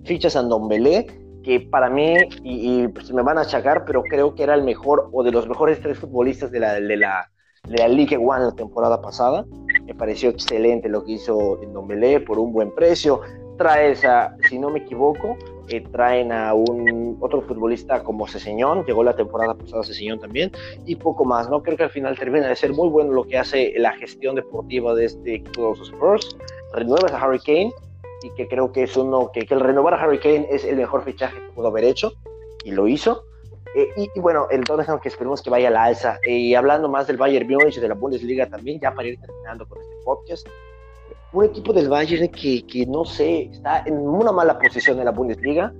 Fichas 0.05 0.37
a 0.37 0.47
Belé, 0.69 1.07
que 1.43 1.59
para 1.59 1.89
mí, 1.89 2.15
y, 2.41 2.87
pues 2.87 3.11
me 3.11 3.23
van 3.23 3.37
a 3.37 3.41
achacar, 3.41 3.83
pero 3.83 4.01
creo 4.01 4.33
que 4.33 4.43
era 4.43 4.55
el 4.55 4.63
mejor 4.63 5.09
o 5.11 5.23
de 5.23 5.31
los 5.31 5.45
mejores 5.49 5.81
tres 5.81 5.99
futbolistas 5.99 6.51
de 6.51 6.61
la, 6.61 6.75
de 6.75 6.95
la, 6.95 7.29
de 7.67 7.77
la 7.77 7.87
Ligue 7.89 8.15
One 8.15 8.45
la 8.45 8.55
temporada 8.55 9.01
pasada. 9.01 9.45
Me 9.85 9.93
pareció 9.93 10.29
excelente 10.29 10.87
lo 10.87 11.03
que 11.03 11.13
hizo 11.13 11.59
Belé 11.85 12.21
por 12.21 12.39
un 12.39 12.53
buen 12.53 12.73
precio 12.73 13.19
traes 13.61 14.03
a, 14.03 14.35
si 14.49 14.57
no 14.57 14.71
me 14.71 14.79
equivoco, 14.79 15.37
eh, 15.69 15.81
traen 15.91 16.31
a 16.31 16.55
un 16.55 17.15
otro 17.19 17.41
futbolista 17.41 18.03
como 18.03 18.27
Ceseñón, 18.27 18.83
llegó 18.85 19.03
la 19.03 19.15
temporada 19.15 19.53
pasada 19.53 19.83
Ceseñón 19.83 20.19
también, 20.19 20.51
y 20.87 20.95
poco 20.95 21.25
más, 21.25 21.47
¿no? 21.47 21.61
Creo 21.61 21.77
que 21.77 21.83
al 21.83 21.91
final 21.91 22.17
termina 22.17 22.47
de 22.47 22.55
ser 22.55 22.73
muy 22.73 22.89
bueno 22.89 23.13
lo 23.13 23.23
que 23.23 23.37
hace 23.37 23.73
la 23.77 23.91
gestión 23.93 24.33
deportiva 24.33 24.95
de 24.95 25.05
este 25.05 25.35
equipo 25.35 25.61
de 25.61 25.77
los 25.77 25.89
Spurs. 25.89 26.35
Renuevas 26.73 27.11
a 27.11 27.21
Harry 27.21 27.39
Kane, 27.39 27.71
y 28.23 28.31
que 28.31 28.47
creo 28.47 28.71
que 28.71 28.83
es 28.83 28.97
uno, 28.97 29.29
que, 29.31 29.45
que 29.45 29.53
el 29.53 29.59
renovar 29.59 29.93
a 29.93 30.01
Harry 30.01 30.17
Kane 30.17 30.47
es 30.49 30.65
el 30.65 30.77
mejor 30.77 31.03
fichaje 31.03 31.37
que 31.37 31.51
pudo 31.53 31.67
haber 31.67 31.83
hecho, 31.83 32.13
y 32.65 32.71
lo 32.71 32.87
hizo. 32.87 33.23
Eh, 33.75 34.09
y, 34.15 34.19
bueno, 34.19 34.47
el 34.49 34.63
Tottenham 34.63 34.99
que 34.99 35.09
esperemos 35.09 35.41
que 35.43 35.51
vaya 35.51 35.67
a 35.67 35.71
la 35.71 35.83
alza. 35.83 36.19
Eh, 36.25 36.33
y 36.35 36.55
hablando 36.55 36.89
más 36.89 37.05
del 37.05 37.17
Bayern 37.17 37.47
Múnich 37.47 37.77
y 37.77 37.79
de 37.79 37.87
la 37.87 37.93
Bundesliga 37.93 38.49
también, 38.49 38.79
ya 38.79 38.93
para 38.93 39.07
ir 39.07 39.19
terminando 39.19 39.67
con 39.67 39.79
este 39.79 39.93
podcast, 40.03 40.47
un 41.33 41.45
equipo 41.45 41.73
del 41.73 41.89
Bayern 41.89 42.27
que, 42.29 42.65
que, 42.65 42.85
no 42.85 43.05
sé, 43.05 43.43
está 43.43 43.83
en 43.85 43.97
una 43.97 44.31
mala 44.31 44.59
posición 44.59 44.99
en 44.99 45.05
la 45.05 45.11
Bundesliga, 45.11 45.73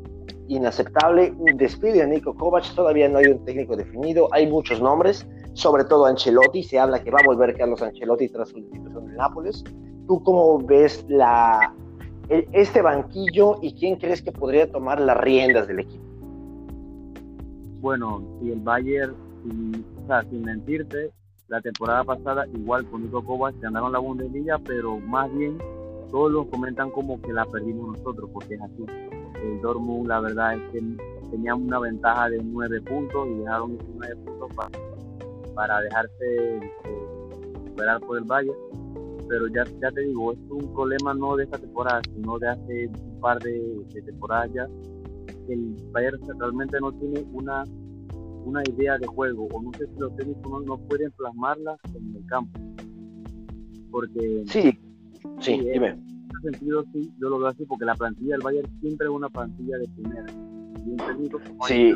inaceptable, 0.48 1.34
despide 1.56 2.02
a 2.02 2.08
Nico 2.08 2.34
Kovac, 2.36 2.74
todavía 2.76 3.08
no 3.10 3.20
hay 3.20 3.28
un 3.28 3.44
técnico 3.46 3.76
definido, 3.76 4.28
hay 4.32 4.48
muchos 4.48 4.82
nombres, 4.82 5.28
sobre 5.54 5.84
todo 5.86 6.06
Ancelotti, 6.06 6.64
se 6.64 6.80
habla 6.80 7.04
que 7.04 7.12
va 7.12 7.20
a 7.20 7.26
volver 7.26 7.58
Carlos 7.58 7.82
Ancelotti 7.82 8.30
tras 8.30 8.50
su 8.50 8.58
institución 8.58 9.10
en 9.10 9.16
Nápoles. 9.18 9.64
¿Tú 10.08 10.22
cómo 10.24 10.60
ves 10.60 11.06
la, 11.08 11.74
este 12.30 12.82
banquillo 12.82 13.58
y 13.62 13.74
quién 13.74 13.96
crees 13.98 14.22
que 14.22 14.32
podría 14.32 14.70
tomar 14.72 15.00
las 15.00 15.18
riendas 15.18 15.68
del 15.68 15.80
equipo? 15.80 16.04
Bueno, 17.82 18.24
si 18.40 18.52
el 18.52 18.60
Bayern, 18.60 19.16
o 20.04 20.08
sea, 20.08 20.24
sin 20.30 20.44
mentirte, 20.44 21.12
la 21.52 21.60
temporada 21.60 22.06
pasada 22.06 22.48
igual 22.54 22.90
con 22.90 23.04
Nico 23.04 23.22
Kovac 23.22 23.60
ganaron 23.60 23.92
la 23.92 24.00
Bundesliga, 24.00 24.58
pero 24.60 24.98
más 25.00 25.30
bien 25.34 25.58
todos 26.10 26.32
los 26.32 26.48
comentan 26.48 26.90
como 26.92 27.22
que 27.22 27.34
la 27.34 27.46
perdimos 27.46 27.98
nosotros, 27.98 28.30
porque 28.32 28.56
es 28.56 28.62
así. 28.62 28.86
El 29.44 29.60
Dortmund, 29.60 30.08
la 30.08 30.22
verdad 30.22 30.56
es 30.56 30.62
que 30.72 30.80
tenían 31.30 31.62
una 31.64 31.80
ventaja 31.80 32.30
de 32.30 32.42
nueve 32.42 32.80
puntos 32.82 33.28
y 33.28 33.40
dejaron 33.40 33.74
esos 33.74 33.90
nueve 33.96 34.16
puntos 34.24 34.50
para, 34.56 34.70
para 35.54 35.82
dejarse 35.82 36.58
eh, 36.58 36.62
superar 37.68 38.00
por 38.00 38.18
el 38.18 38.24
Bayern. 38.24 38.58
Pero 39.28 39.48
ya, 39.48 39.66
ya 39.82 39.92
te 39.92 40.02
digo, 40.02 40.32
es 40.32 40.40
un 40.50 40.74
problema 40.74 41.14
no 41.14 41.36
de 41.36 41.44
esta 41.44 41.58
temporada, 41.58 42.02
sino 42.14 42.40
de 42.40 42.48
hace 42.48 42.88
un 42.88 43.20
par 43.20 43.40
de, 43.40 43.84
de 43.94 44.02
temporadas 44.04 44.50
ya. 44.54 44.68
El 45.50 45.76
Bayern 45.92 46.18
realmente 46.40 46.80
no 46.80 46.94
tiene 46.94 47.26
una 47.34 47.66
una 48.46 48.62
idea 48.64 48.98
de 48.98 49.08
juego, 49.08 49.48
o 49.52 49.62
no 49.62 49.72
sé 49.74 49.88
si 49.88 50.00
los 50.00 50.16
técnicos 50.16 50.66
no, 50.66 50.78
pueden 50.78 51.12
plasmarla 51.12 51.78
en 51.96 52.16
el 52.16 52.26
campo. 52.28 52.60
Porque. 53.92 54.44
Sí, 54.48 54.80
sí, 55.40 55.60
dime. 55.60 55.90
En 55.90 56.00
ese 56.30 56.52
sentido, 56.52 56.84
sí, 56.94 57.12
yo 57.20 57.30
lo 57.30 57.40
veo 57.40 57.48
así, 57.48 57.66
porque 57.66 57.86
la 57.86 57.96
plantilla 57.96 58.36
del 58.36 58.42
Bayern 58.42 58.80
siempre 58.80 59.08
es 59.08 59.12
una 59.12 59.30
plantilla 59.30 59.78
de 59.78 59.88
primera. 59.90 60.26
Y 60.86 60.90
un 60.90 60.98
técnico 60.98 61.40
como 61.46 61.66
sí. 61.66 61.94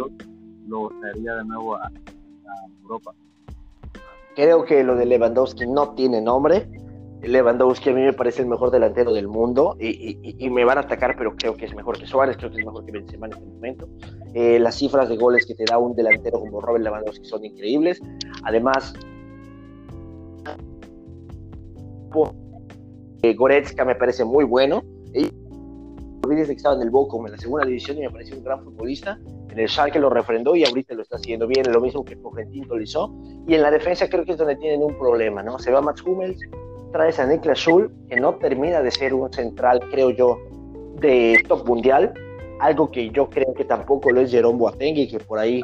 lo 0.67 0.89
traería 1.01 1.36
de 1.36 1.45
nuevo 1.45 1.75
a, 1.75 1.86
a 1.86 2.81
Europa. 2.81 3.13
Creo 4.36 4.65
que 4.65 4.84
lo 4.84 4.95
de 4.95 5.05
Lewandowski 5.05 5.65
no 5.65 5.95
tiene 5.95 6.21
nombre 6.21 6.67
Lewandowski 7.21 7.89
a 7.89 7.93
mí 7.93 8.01
me 8.01 8.13
parece 8.13 8.41
el 8.41 8.47
mejor 8.47 8.71
delantero 8.71 9.13
del 9.13 9.28
mundo 9.28 9.75
y, 9.80 10.49
me 10.49 10.63
van 10.63 10.78
a 10.78 10.82
atacar, 10.82 11.15
pero 11.17 11.36
creo 11.36 11.56
que 11.56 11.65
es 11.65 11.75
mejor 11.75 11.97
que 11.97 12.06
Suárez, 12.06 12.38
creo 12.38 12.51
que 12.51 12.60
es 12.60 12.65
mejor 12.65 12.86
que 12.86 12.91
Benzema 12.91 13.28
en 13.28 13.34
este 13.34 13.45
momento. 13.45 13.88
Eh, 14.34 14.60
las 14.60 14.75
cifras 14.75 15.10
de 15.10 15.17
goles 15.17 15.45
que 15.45 15.56
te 15.56 15.65
da 15.65 15.78
un 15.78 15.95
delantero 15.95 16.39
como 16.39 16.62
Robert 16.62 16.84
Lewandowski 16.84 17.25
son 17.25 17.45
increíbles. 17.45 18.01
Además, 18.43 18.93
eh, 23.23 23.34
Goretzka 23.34 23.86
me 23.86 23.95
parece 23.95 24.23
muy 24.23 24.43
bueno. 24.43 24.84
Y 25.13 25.30
que 26.34 26.51
estaba 26.51 26.75
en 26.75 26.82
el 26.82 26.89
Bochum 26.89 27.25
en 27.28 27.34
la 27.34 27.38
segunda 27.38 27.65
división 27.65 27.97
y 27.97 28.01
me 28.01 28.10
parece 28.10 28.36
un 28.36 28.43
gran 28.43 28.63
futbolista. 28.63 29.19
En 29.49 29.60
el 29.60 29.69
Schalke 29.69 29.99
lo 29.99 30.10
refrendó 30.10 30.56
y 30.56 30.65
ahorita 30.65 30.93
lo 30.95 31.04
está 31.04 31.17
haciendo 31.17 31.47
bien, 31.47 31.71
lo 31.71 31.80
mismo 31.80 32.04
que 32.04 32.17
Florentín 32.17 32.67
lo 32.67 32.82
hizo. 32.82 33.13
Y 33.47 33.54
en 33.54 33.62
la 33.62 33.71
defensa 33.71 34.10
creo 34.10 34.25
que 34.25 34.34
es 34.34 34.38
donde 34.38 34.56
tienen 34.56 34.84
un 34.84 34.97
problema, 34.97 35.43
¿no? 35.43 35.60
Se 35.60 35.71
va 35.71 35.82
Max 35.82 36.01
Hummels, 36.01 36.39
traes 36.91 37.19
a 37.19 37.26
Niklas 37.26 37.60
Schul, 37.60 37.91
que 38.10 38.15
no 38.17 38.36
termina 38.36 38.82
de 38.82 38.91
ser 38.91 39.13
un 39.13 39.32
central, 39.32 39.80
creo 39.91 40.12
yo, 40.12 40.38
de 41.00 41.43
top 41.48 41.67
mundial, 41.67 42.13
algo 42.60 42.89
que 42.89 43.10
yo 43.10 43.30
creo 43.30 43.54
que 43.54 43.65
tampoco 43.65 44.12
lo 44.12 44.21
es 44.21 44.32
Jerome 44.32 44.58
Boateng 44.58 44.98
y 44.98 45.08
que 45.08 45.19
por 45.19 45.39
ahí 45.39 45.62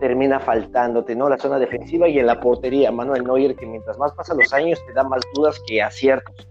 termina 0.00 0.40
faltándote, 0.40 1.14
¿no? 1.14 1.28
La 1.28 1.38
zona 1.38 1.58
defensiva 1.58 2.08
y 2.08 2.18
en 2.18 2.26
la 2.26 2.40
portería, 2.40 2.90
Manuel 2.90 3.24
Neuer, 3.24 3.54
que 3.54 3.66
mientras 3.66 3.98
más 3.98 4.12
pasan 4.12 4.38
los 4.38 4.52
años 4.52 4.82
te 4.86 4.92
da 4.92 5.04
más 5.04 5.22
dudas 5.34 5.60
que 5.66 5.82
aciertos. 5.82 6.48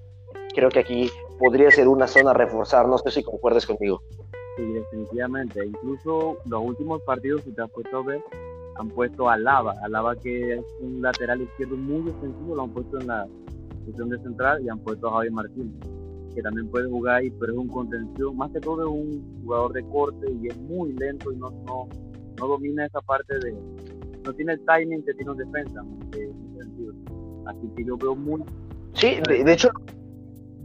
Creo 0.55 0.69
que 0.69 0.79
aquí 0.79 1.09
podría 1.39 1.71
ser 1.71 1.87
una 1.87 2.07
zona 2.07 2.31
a 2.31 2.33
reforzar, 2.33 2.87
no 2.87 2.97
sé 2.97 3.11
si 3.11 3.23
concuerdes 3.23 3.65
conmigo. 3.65 4.01
Sí, 4.57 4.63
definitivamente. 4.63 5.65
Incluso 5.65 6.37
los 6.45 6.63
últimos 6.63 7.01
partidos, 7.01 7.43
si 7.43 7.51
te 7.51 7.63
has 7.63 7.71
puesto 7.71 7.97
a 7.97 8.03
ver, 8.03 8.21
han 8.75 8.89
puesto 8.89 9.29
a 9.29 9.37
Lava, 9.37 9.73
a 9.83 9.89
Lava 9.89 10.15
que 10.15 10.53
es 10.53 10.65
un 10.79 11.01
lateral 11.01 11.41
izquierdo 11.41 11.75
muy 11.75 12.11
defensivo, 12.11 12.55
lo 12.55 12.63
han 12.63 12.69
puesto 12.69 12.99
en 12.99 13.07
la, 13.07 13.27
posición 13.83 14.09
de 14.09 14.19
central 14.19 14.63
y 14.63 14.69
han 14.69 14.79
puesto 14.79 15.07
a 15.07 15.13
Javier 15.13 15.33
Martín, 15.33 15.79
que 16.33 16.41
también 16.41 16.69
puede 16.69 16.89
jugar 16.89 17.17
ahí, 17.17 17.29
pero 17.39 17.53
es 17.53 17.59
un 17.59 17.67
contención, 17.67 18.35
más 18.37 18.51
que 18.51 18.59
todo 18.59 18.81
es 18.81 18.87
un 18.87 19.41
jugador 19.43 19.73
de 19.73 19.83
corte 19.89 20.31
y 20.41 20.47
es 20.47 20.57
muy 20.57 20.93
lento 20.93 21.31
y 21.31 21.37
no, 21.37 21.51
no, 21.65 21.87
no 22.39 22.47
domina 22.47 22.85
esa 22.85 23.01
parte 23.01 23.37
de, 23.39 23.53
no 24.25 24.33
tiene 24.33 24.53
el 24.53 24.65
timing 24.65 25.03
que 25.03 25.13
tiene 25.13 25.31
un 25.31 25.37
defensa, 25.37 25.81
en. 26.13 26.43
Así 27.45 27.69
que 27.75 27.83
yo 27.83 27.97
veo 27.97 28.15
muy... 28.15 28.41
Sí, 28.93 29.17
de, 29.27 29.43
de 29.43 29.53
hecho, 29.53 29.69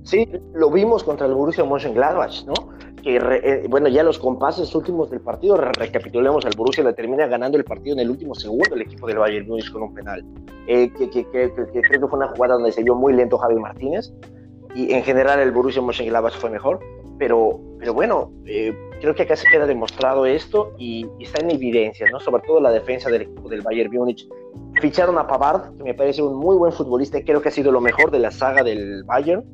sí, 0.05 0.29
lo 0.55 0.71
vimos 0.71 1.03
contra 1.03 1.27
el 1.27 1.35
Borussia 1.35 1.65
Mönchengladbach, 1.65 2.45
¿no? 2.47 2.55
Que 3.03 3.17
eh, 3.17 3.67
bueno, 3.69 3.89
ya 3.89 4.03
los 4.03 4.19
compases 4.19 4.75
últimos 4.75 5.11
del 5.11 5.21
partido, 5.21 5.57
recapitulemos, 5.57 6.45
el 6.45 6.57
Borussia 6.57 6.85
le 6.85 6.93
termina 6.93 7.27
ganando 7.27 7.59
el 7.59 7.65
partido 7.65 7.95
en 7.95 8.01
el 8.01 8.11
último 8.11 8.35
segundo 8.35 8.75
el 8.75 8.83
equipo 8.83 9.07
del 9.07 9.19
Bayern 9.19 9.47
Múnich 9.47 9.71
con 9.71 9.83
un 9.83 9.95
penal, 9.95 10.25
eh, 10.67 10.91
que, 10.93 11.25
creo 11.27 11.55
que 11.55 12.09
fue 12.09 12.19
una 12.19 12.29
jugada 12.29 12.55
donde 12.55 12.73
se 12.73 12.83
vio 12.83 12.95
muy 12.95 13.13
lento 13.13 13.39
Javi 13.39 13.57
Martínez, 13.57 14.13
y 14.75 14.93
en 14.93 15.03
general 15.03 15.41
el 15.41 15.51
Borussia 15.51 15.83
Mönchengladbach 15.83 16.35
fue 16.35 16.51
mejor, 16.51 16.81
pero, 17.19 17.61
pero 17.79 17.95
bueno, 17.95 18.31
eh, 18.47 18.73
creo 19.01 19.15
que 19.15 19.23
acá 19.23 19.37
se 19.37 19.47
queda 19.51 19.67
demostrado 19.67 20.27
esto 20.27 20.73
y, 20.79 21.07
está 21.21 21.43
en 21.43 21.51
evidencia, 21.51 22.07
¿no? 22.11 22.21
Sobre 22.21 22.43
todo 22.47 22.61
la 22.61 22.71
defensa 22.71 23.11
del 23.11 23.23
equipo 23.23 23.49
del 23.49 23.63
Bayern 23.63 23.93
Múnich. 23.93 24.29
Ficharon 24.81 25.19
a 25.19 25.27
Pavard, 25.27 25.77
que 25.77 25.83
me 25.83 25.95
parece 25.95 26.23
un 26.23 26.37
muy 26.37 26.57
buen 26.57 26.73
futbolista 26.73 27.19
y 27.19 27.25
creo 27.25 27.43
que 27.43 27.49
ha 27.49 27.53
sido 27.53 27.73
lo 27.73 27.81
mejor 27.81 28.11
de 28.11 28.21
la 28.21 28.31
saga 28.31 28.63
del 28.63 29.03
Bayern, 29.05 29.45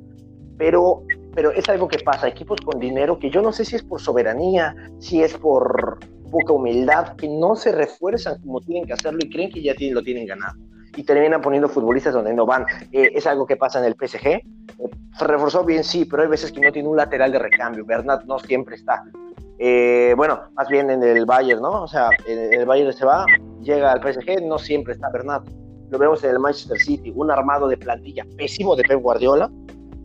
pero 0.59 1.03
pero 1.35 1.51
es 1.51 1.69
algo 1.69 1.89
que 1.89 1.99
pasa, 1.99 2.29
equipos 2.29 2.61
con 2.61 2.79
dinero 2.79 3.19
que 3.19 3.31
yo 3.31 3.43
no 3.43 3.53
sé 3.53 3.65
si 3.65 3.77
es 3.77 3.83
por 3.83 4.01
soberanía, 4.01 4.75
si 4.99 5.23
es 5.23 5.35
por 5.35 5.99
poca 6.31 6.53
humildad, 6.53 7.17
que 7.17 7.29
no 7.29 7.57
se 7.57 7.73
refuerzan 7.73 8.41
como 8.41 8.61
tienen 8.61 8.87
que 8.87 8.93
hacerlo 8.93 9.21
y 9.23 9.31
creen 9.31 9.51
que 9.51 9.63
ya 9.63 9.75
lo 9.93 10.03
tienen 10.03 10.27
ganado. 10.27 10.55
Y 10.97 11.03
terminan 11.03 11.41
poniendo 11.41 11.69
futbolistas 11.69 12.15
donde 12.15 12.33
no 12.33 12.47
van. 12.47 12.67
Eh, 12.93 13.11
es 13.15 13.27
algo 13.27 13.47
que 13.47 13.57
pasa 13.57 13.81
en 13.81 13.87
el 13.87 13.95
PSG. 13.95 14.43
Se 15.19 15.25
reforzó 15.27 15.65
bien, 15.65 15.83
sí, 15.83 16.05
pero 16.05 16.23
hay 16.23 16.29
veces 16.29 16.53
que 16.53 16.61
no 16.61 16.71
tiene 16.73 16.89
un 16.89 16.97
lateral 16.97 17.33
de 17.33 17.39
recambio. 17.41 17.85
Bernat 17.85 18.25
no 18.25 18.39
siempre 18.39 18.77
está. 18.77 19.03
Eh, 19.59 20.15
bueno, 20.17 20.41
más 20.55 20.69
bien 20.69 20.91
en 20.91 21.03
el 21.03 21.27
Bayern, 21.27 21.63
¿no? 21.63 21.83
O 21.83 21.89
sea, 21.89 22.11
en 22.27 22.53
el 22.53 22.67
Bayern 22.67 22.93
se 22.93 23.05
va, 23.05 23.25
llega 23.61 23.93
al 23.93 24.01
PSG, 24.01 24.43
no 24.43 24.59
siempre 24.59 24.95
está 24.95 25.11
Bernat. 25.11 25.49
Lo 25.91 25.99
vemos 25.99 26.23
en 26.25 26.31
el 26.31 26.39
Manchester 26.39 26.79
City, 26.79 27.13
un 27.15 27.31
armado 27.31 27.69
de 27.69 27.77
plantilla 27.77 28.25
pésimo 28.37 28.75
de 28.75 28.83
Pep 28.83 29.01
Guardiola, 29.01 29.51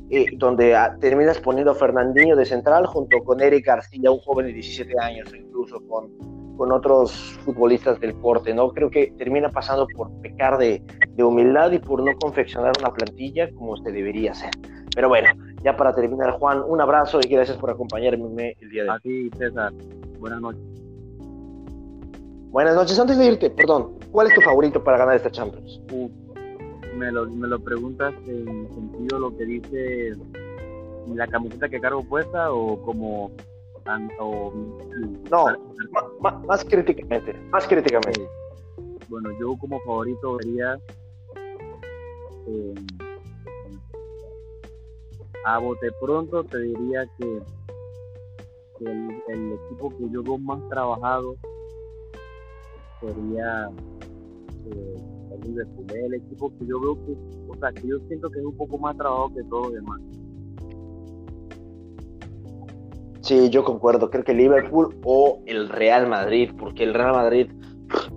eh, 0.10 0.26
donde 0.38 0.76
ah, 0.76 0.96
terminas 1.00 1.40
poniendo 1.40 1.72
a 1.72 1.76
Fernandinho 1.76 2.36
de 2.36 2.46
central 2.46 2.86
junto 2.88 3.20
con 3.24 3.42
Eric 3.42 3.66
García, 3.66 4.12
un 4.12 4.20
joven 4.20 4.48
de 4.48 4.54
17 4.54 4.94
años, 5.00 5.32
incluso 5.36 5.80
con, 5.88 6.10
con 6.58 6.72
otros 6.72 7.12
futbolistas 7.46 8.00
del 8.00 8.16
corte, 8.20 8.54
¿no? 8.54 8.70
Creo 8.70 8.90
que 8.90 9.14
termina 9.18 9.50
pasando 9.50 9.88
por 9.96 10.12
pecar 10.22 10.58
de, 10.58 10.82
de, 11.10 11.24
humildad 11.24 11.72
y 11.72 11.80
por 11.80 12.04
no 12.04 12.18
confeccionar 12.18 12.74
una 12.80 12.92
plantilla 12.92 13.50
como 13.54 13.78
se 13.78 13.92
debería 13.92 14.32
hacer. 14.32 14.52
Pero 14.96 15.10
bueno, 15.10 15.30
ya 15.64 15.76
para 15.76 15.94
terminar, 15.94 16.32
Juan, 16.40 16.64
un 16.68 16.82
abrazo 16.82 17.20
y 17.24 17.28
gracias 17.30 17.58
por 17.58 17.70
acompañarme 17.70 18.56
el 18.60 18.70
día 18.70 18.84
de 18.84 18.90
hoy. 18.90 18.96
A 18.96 19.00
ti, 19.00 19.30
César. 19.38 19.74
Buenas 20.20 20.42
noches. 20.42 20.62
Buenas 22.52 22.74
noches. 22.74 23.00
Antes 23.00 23.18
de 23.18 23.28
irte, 23.28 23.50
perdón, 23.52 24.00
¿cuál 24.12 24.28
es 24.28 24.34
tu 24.34 24.42
favorito 24.42 24.84
para 24.84 24.98
ganar 24.98 25.16
esta 25.16 25.30
Champions? 25.30 25.82
Me 27.00 27.12
lo, 27.14 27.26
me 27.30 27.48
lo 27.48 27.60
preguntas 27.60 28.14
en 28.28 28.68
sentido 28.74 29.20
lo 29.20 29.38
que 29.38 29.46
dice 29.46 30.14
la 31.16 31.28
camiseta 31.28 31.70
que 31.70 31.80
cargo 31.80 32.04
puesta 32.04 32.52
o 32.54 32.80
como 32.84 33.32
tanto 33.84 34.54
no 35.32 35.46
más, 36.20 36.46
más, 36.46 36.66
críticamente 36.66 37.34
más 37.50 37.66
críticamente. 37.68 38.28
Bueno 39.08 39.32
yo 39.40 39.56
como 39.58 39.80
favorito 39.80 40.38
vería 40.38 40.78
eh, 42.48 42.76
a 45.46 45.58
bote 45.58 45.90
pronto 46.02 46.44
te 46.44 46.60
diría 46.60 47.08
que, 47.18 47.42
el, 48.82 49.54
equipo 49.54 49.90
que 49.98 50.10
yo 50.12 50.22
veo 50.22 50.38
más 50.38 50.60
trabajado 50.70 51.36
sería 53.02 53.70
eh, 54.66 55.19
el 55.42 55.50
Liverpool. 55.50 55.86
Es 55.90 56.04
el 56.04 56.14
equipo 56.14 56.52
que 56.58 56.66
yo 56.66 56.80
veo 56.80 56.96
que, 57.06 57.12
o 57.50 57.56
sea, 57.60 57.72
que 57.72 57.88
yo 57.88 57.98
siento 58.08 58.30
que 58.30 58.40
es 58.40 58.46
un 58.46 58.58
poco 58.58 58.78
más 58.78 58.96
trabajo 58.98 59.34
que 59.34 59.44
todos 59.44 59.68
los 59.68 59.74
demás. 59.74 60.02
Sí, 63.22 63.50
yo 63.50 63.64
concuerdo. 63.64 64.10
Creo 64.10 64.24
que 64.24 64.34
Liverpool 64.34 64.98
o 65.04 65.42
el 65.46 65.70
Real 65.70 66.08
Madrid, 66.08 66.52
porque 66.58 66.84
el 66.84 66.94
Real 66.94 67.12
Madrid 67.12 67.52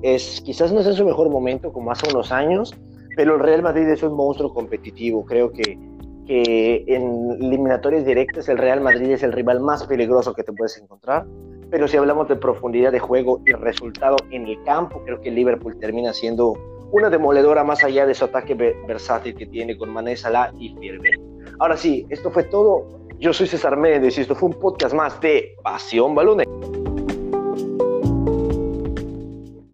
es 0.02 0.40
quizás 0.44 0.72
no 0.72 0.80
es 0.80 0.86
en 0.86 0.94
su 0.94 1.04
mejor 1.04 1.28
momento 1.30 1.72
como 1.72 1.90
hace 1.90 2.08
unos 2.12 2.30
años, 2.30 2.74
pero 3.16 3.34
el 3.34 3.40
Real 3.40 3.62
Madrid 3.62 3.88
es 3.88 4.02
un 4.02 4.14
monstruo 4.14 4.54
competitivo. 4.54 5.24
Creo 5.24 5.52
que, 5.52 5.78
que 6.26 6.84
en 6.86 7.30
eliminatorias 7.40 8.04
directas 8.04 8.48
el 8.48 8.58
Real 8.58 8.80
Madrid 8.80 9.10
es 9.10 9.22
el 9.22 9.32
rival 9.32 9.60
más 9.60 9.84
peligroso 9.86 10.34
que 10.34 10.44
te 10.44 10.52
puedes 10.52 10.80
encontrar. 10.80 11.26
Pero 11.70 11.88
si 11.88 11.96
hablamos 11.96 12.28
de 12.28 12.36
profundidad 12.36 12.92
de 12.92 12.98
juego 12.98 13.40
y 13.46 13.52
resultado 13.52 14.16
en 14.30 14.46
el 14.46 14.62
campo, 14.62 15.02
creo 15.04 15.20
que 15.20 15.30
Liverpool 15.30 15.78
termina 15.78 16.12
siendo 16.12 16.54
una 16.92 17.10
demoledora 17.10 17.64
más 17.64 17.82
allá 17.82 18.06
de 18.06 18.14
su 18.14 18.26
ataque 18.26 18.54
versátil 18.86 19.34
que 19.34 19.46
tiene 19.46 19.76
con 19.76 19.90
Mané 19.90 20.16
Salah 20.16 20.52
y 20.58 20.74
Firme. 20.76 21.10
Ahora 21.58 21.76
sí, 21.76 22.06
esto 22.10 22.30
fue 22.30 22.44
todo. 22.44 22.86
Yo 23.18 23.32
soy 23.32 23.46
César 23.46 23.76
Méndez 23.76 24.18
y 24.18 24.20
esto 24.20 24.34
fue 24.34 24.50
un 24.50 24.58
podcast 24.58 24.94
más 24.94 25.20
de 25.20 25.56
Pasión 25.62 26.14
Balone. 26.14 26.44